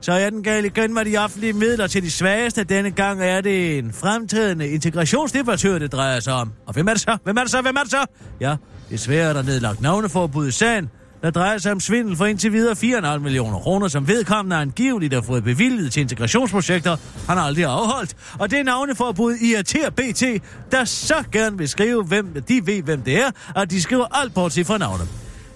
[0.00, 2.64] Så er den galt igen med de offentlige midler til de svageste.
[2.64, 6.52] Denne gang er det en fremtrædende integrationsdebattør, det drejer sig om.
[6.66, 7.18] Og hvem er det så?
[7.24, 7.62] Hvem er det så?
[7.62, 8.06] Hvem er det så?
[8.40, 8.56] Ja,
[8.90, 10.90] desværre er der nedlagt navneforbud i sagen,
[11.22, 12.72] der drejer sig om svindel for indtil videre
[13.14, 16.96] 4,5 millioner kroner, som vedkommende angiveligt har fået bevilget til integrationsprojekter,
[17.28, 18.16] han aldrig har afholdt.
[18.38, 20.22] Og det er navneforbud irriterer BT,
[20.72, 24.34] der så gerne vil skrive, hvem de ved, hvem det er, og de skriver alt
[24.34, 25.08] bortset fra navnet.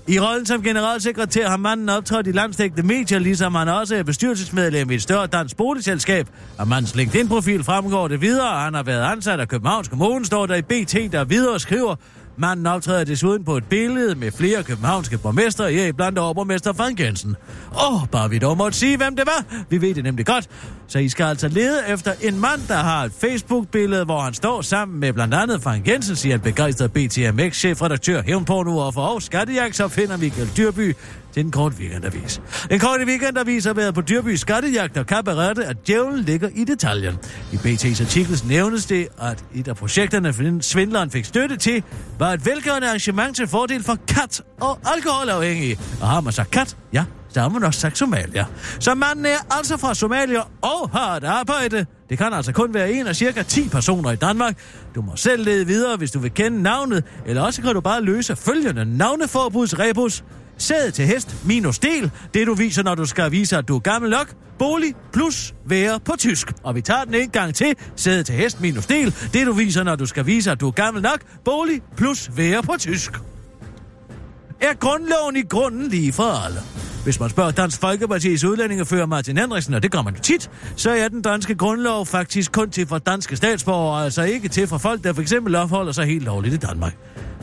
[0.09, 4.91] I rollen som generalsekretær har manden optrådt i landstægte medier, ligesom han også er bestyrelsesmedlem
[4.91, 6.29] i et større dansk boligselskab.
[6.59, 10.55] Og mandens LinkedIn-profil fremgår det videre, han har været ansat af Københavns Kommune, står der
[10.55, 11.97] i BT, der videre skriver,
[12.39, 17.37] Manden optræder desuden på et billede med flere københavnske borgmestre, ja, blandt overborgmester Frank Jensen.
[17.72, 19.64] Åh, oh, bare vi dog måtte sige, hvem det var.
[19.70, 20.49] Vi ved det nemlig godt.
[20.89, 24.62] Så I skal altså lede efter en mand, der har et Facebook-billede, hvor han står
[24.62, 29.76] sammen med blandt andet Frank Jensen, siger en begejstret BTMX-chefredaktør, hævnporno og for og skattejagt,
[29.76, 30.97] så finder Michael Dyrby
[31.34, 32.41] til en kort weekendavis.
[32.70, 37.14] En kort weekendavis har været på Dyrby skattejagt og kabarette, at djævlen ligger i detaljen.
[37.53, 41.82] I BT's artikel nævnes det, at et af projekterne, svindleren fik støtte til,
[42.18, 45.78] var et velgørende arrangement til fordel for kat og alkoholafhængige.
[46.01, 47.05] Og har man så kat, ja,
[47.37, 48.45] så har også sagt Somalia.
[48.80, 51.87] Så manden er altså fra Somalia og har et arbejde.
[52.09, 54.59] Det kan altså kun være en af cirka 10 personer i Danmark.
[54.95, 58.03] Du må selv lede videre, hvis du vil kende navnet, eller også kan du bare
[58.03, 60.24] løse følgende navneforbudsrebus.
[60.59, 63.80] Sæde til hest minus del, det du viser, når du skal vise, at du er
[63.80, 64.34] gammel nok.
[64.59, 66.53] Bolig plus være på tysk.
[66.62, 67.74] Og vi tager den en gang til.
[67.97, 70.72] Sæde til hest minus del, det du viser, når du skal vise, at du er
[70.72, 71.20] gammel nok.
[71.45, 73.12] Bolig plus være på tysk.
[74.61, 76.61] Er grundloven i grunden lige for alle?
[77.07, 80.91] Hvis man spørger Dansk Folkeparti's udlændingefører Martin Henriksen, og det gør man jo tit, så
[80.91, 85.05] er den danske grundlov faktisk kun til for danske statsborgere, altså ikke til for folk,
[85.05, 86.97] der for eksempel opholder sig helt lovligt i Danmark.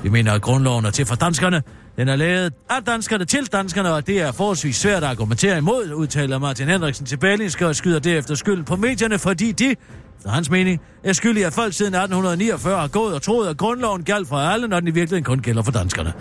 [0.03, 1.63] Vi mener, at grundloven er til for danskerne.
[1.97, 5.91] Den er lavet af danskerne til danskerne, og det er forholdsvis svært at argumentere imod,
[5.93, 9.75] udtaler Martin Henriksen til Berlingske og skyder derefter skylden på medierne, fordi de,
[10.17, 14.03] efter hans mening, er skyldige, at folk siden 1849 har gået og troet, at grundloven
[14.03, 16.13] galt for alle, når den i virkeligheden kun gælder for danskerne.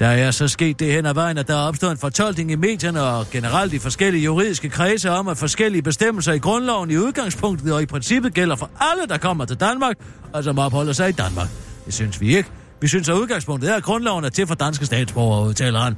[0.00, 2.56] Der er så sket det hen ad vejen, at der er opstået en fortolkning i
[2.56, 7.72] medierne og generelt i forskellige juridiske kredse om, at forskellige bestemmelser i grundloven i udgangspunktet
[7.72, 9.96] og i princippet gælder for alle, der kommer til Danmark,
[10.32, 11.48] og som opholder sig i Danmark.
[11.86, 12.50] Det synes vi ikke.
[12.80, 15.96] Vi synes, at udgangspunktet er, at grundloven er til for danske statsborgere, udtaler han.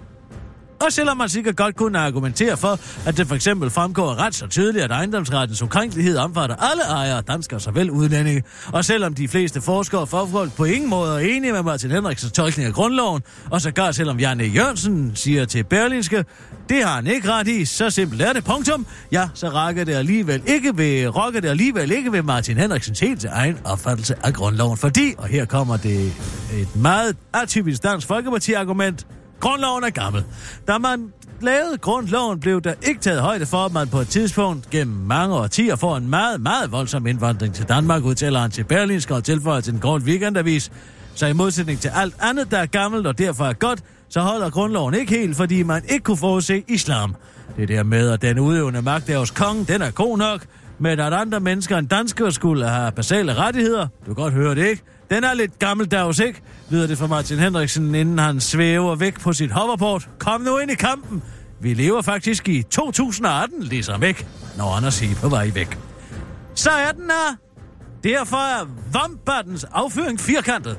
[0.82, 2.78] Og selvom man sikkert godt kunne argumentere for,
[3.08, 7.60] at det for eksempel fremgår ret så tydeligt, at ejendomsrettens ukrænkelighed omfatter alle ejere, danskere
[7.60, 11.62] såvel udlændinge, og selvom de fleste forskere og fagfolk på ingen måde er enige med
[11.62, 16.24] Martin Henriksens tolkning af grundloven, og så gør selvom Janne Jørgensen siger til Berlinske,
[16.68, 19.94] det har han ikke ret i, så simpelt er det, punktum, ja, så rækker det
[19.94, 24.76] alligevel ikke ved, rokker det alligevel ikke ved Martin Henriksens helt egen opfattelse af grundloven,
[24.76, 26.06] fordi, og her kommer det
[26.52, 29.06] et meget atypisk dansk folkeparti-argument,
[29.42, 30.24] Grundloven er gammel.
[30.68, 34.70] Da man lavede grundloven, blev der ikke taget højde for, at man på et tidspunkt
[34.70, 39.10] gennem mange årtier får en meget, meget voldsom indvandring til Danmark, udtaler han til Berlinsk
[39.10, 40.72] og tilføjer til en kort weekendavis.
[41.14, 44.50] Så i modsætning til alt andet, der er gammelt og derfor er godt, så holder
[44.50, 47.14] grundloven ikke helt, fordi man ikke kunne forudse islam.
[47.56, 50.46] Det der med, at den udøvende magt er hos kongen, den er god nok,
[50.78, 54.66] men at andre mennesker end danskere skulle have basale rettigheder, du kan godt høre det
[54.66, 56.42] ikke, den er lidt gammeldags, ikke?
[56.70, 60.08] Lyder det fra Martin Henriksen, inden han svæver væk på sit hoverboard.
[60.18, 61.22] Kom nu ind i kampen.
[61.60, 65.78] Vi lever faktisk i 2018, ligesom væk, når Anders siger på vej væk.
[66.54, 67.36] Så er den her.
[68.04, 70.78] Derfor er Vambattens afføring firkantet.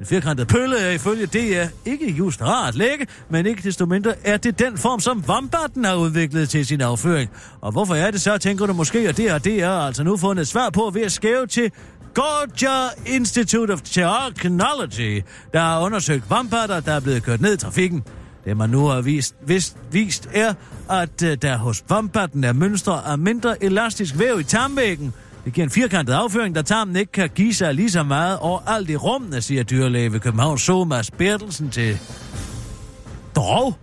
[0.00, 4.36] En firkantet pølle er ifølge DR ikke just rart lægge, men ikke desto mindre er
[4.36, 7.30] det den form, som Vambatten har udviklet til sin afføring.
[7.60, 10.48] Og hvorfor er det så, tænker du måske, at det har DR altså nu fundet
[10.48, 11.72] svar på ved at skæve til
[12.14, 18.04] Georgia Institute of Technology, der har undersøgt vamparter, der er blevet kørt ned i trafikken.
[18.44, 20.54] Det man nu har vist, vist, vist er,
[20.90, 25.12] at øh, der hos vamparten er mønstre af mindre elastisk væv i tarmvæggen.
[25.44, 28.60] Det giver en firkantet afføring, der tarmen ikke kan give sig lige så meget over
[28.66, 31.98] alt i rummene, siger dyrlæge ved København Somas Bertelsen til
[33.36, 33.74] Drog.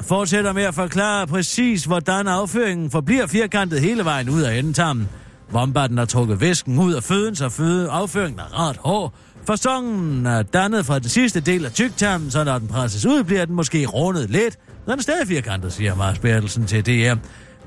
[0.00, 5.08] Fortsætter med at forklare præcis, hvordan afføringen forbliver firkantet hele vejen ud af endetarmen.
[5.54, 9.12] Vombatten har trukket væsken ud af føden, så føde afføringen er ret hård.
[9.46, 13.44] Fasongen er dannet fra den sidste del af tyktarmen, så når den presses ud, bliver
[13.44, 14.58] den måske rundet lidt.
[14.86, 17.14] Den er stadig firkantet, siger Mars Bertelsen til DR.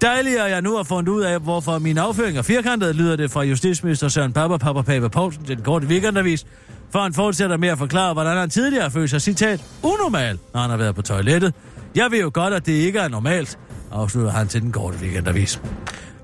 [0.01, 3.31] Dejligt, at jeg nu har fundet ud af, hvorfor min afføring er firkantet, lyder det
[3.31, 6.45] fra justitsminister Søren Papa Papa Papa Poulsen til den korte weekendavis.
[6.91, 10.69] For han fortsætter med at forklare, hvordan han tidligere har sig, citat, unormal, når han
[10.69, 11.53] har været på toilettet.
[11.95, 13.59] Jeg ved jo godt, at det ikke er normalt,
[13.91, 15.61] afslutter han til den korte weekendavis.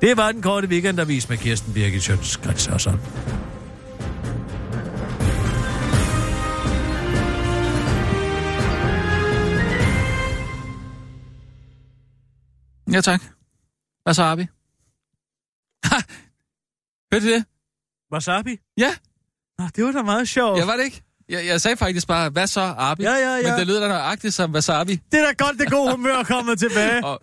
[0.04, 2.40] Det var den korte weekendavis med Kirsten Birgit Sjøns
[2.78, 3.00] sådan.
[12.92, 13.22] Ja, tak.
[14.08, 14.48] Wasabi.
[15.84, 16.02] Ha!
[17.14, 17.46] Hørte du det?
[18.14, 18.58] Wasabi?
[18.78, 18.96] Ja.
[19.60, 20.60] Nå, det var da meget sjovt.
[20.60, 21.04] Ja, var det ikke?
[21.30, 23.04] Jeg, jeg sagde faktisk bare, hvad så, Arbi?
[23.04, 23.50] Ja, ja, ja.
[23.50, 24.96] Men det lyder da nøjagtigt som wasabi.
[25.12, 27.06] Det er da godt, det gode humør er kommet tilbage.
[27.06, 27.22] Og,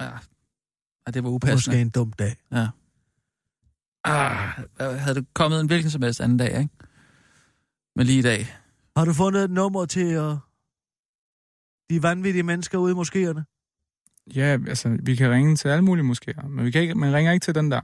[0.00, 0.10] ja.
[1.06, 1.76] ja, det var upassende.
[1.76, 2.36] Måske en dum dag.
[2.52, 2.68] Ja.
[4.04, 6.70] Ah, havde det kommet en hvilken som helst anden dag, ikke?
[7.96, 8.56] Men lige i dag.
[8.96, 10.36] Har du fundet et nummer til uh,
[11.90, 13.42] de vanvittige mennesker ude i moskéerne?
[14.34, 17.32] Ja, altså, vi kan ringe til alle mulige moskéer, men vi kan ikke, man ringer
[17.32, 17.80] ikke til den der.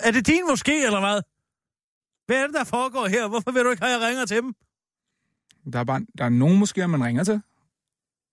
[0.00, 1.22] Er det din moské, eller hvad?
[2.26, 3.28] Hvad er det, der foregår her?
[3.28, 4.54] Hvorfor vil du ikke have, at jeg ringer til dem?
[5.72, 7.42] Der er, bare, der er nogle moskéer, man ringer til,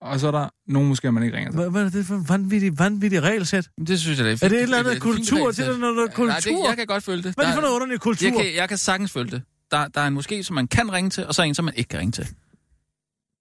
[0.02, 1.70] og så er der nogle moskéer, man ikke ringer til.
[1.70, 3.68] Hvad, er det for en vanvittig, vanvittig regelsæt?
[3.86, 4.42] Det synes jeg, det er fint.
[4.42, 6.26] Er det et eller andet kultur det, er kultur?
[6.26, 7.34] Nej, det, jeg kan godt følge det.
[7.34, 8.26] Hvad er det for noget underlig kultur?
[8.26, 9.42] Jeg kan, jeg kan sagtens følge det.
[9.70, 11.74] Der, der er en måske, som man kan ringe til, og så en, som man
[11.76, 12.28] ikke kan ringe til.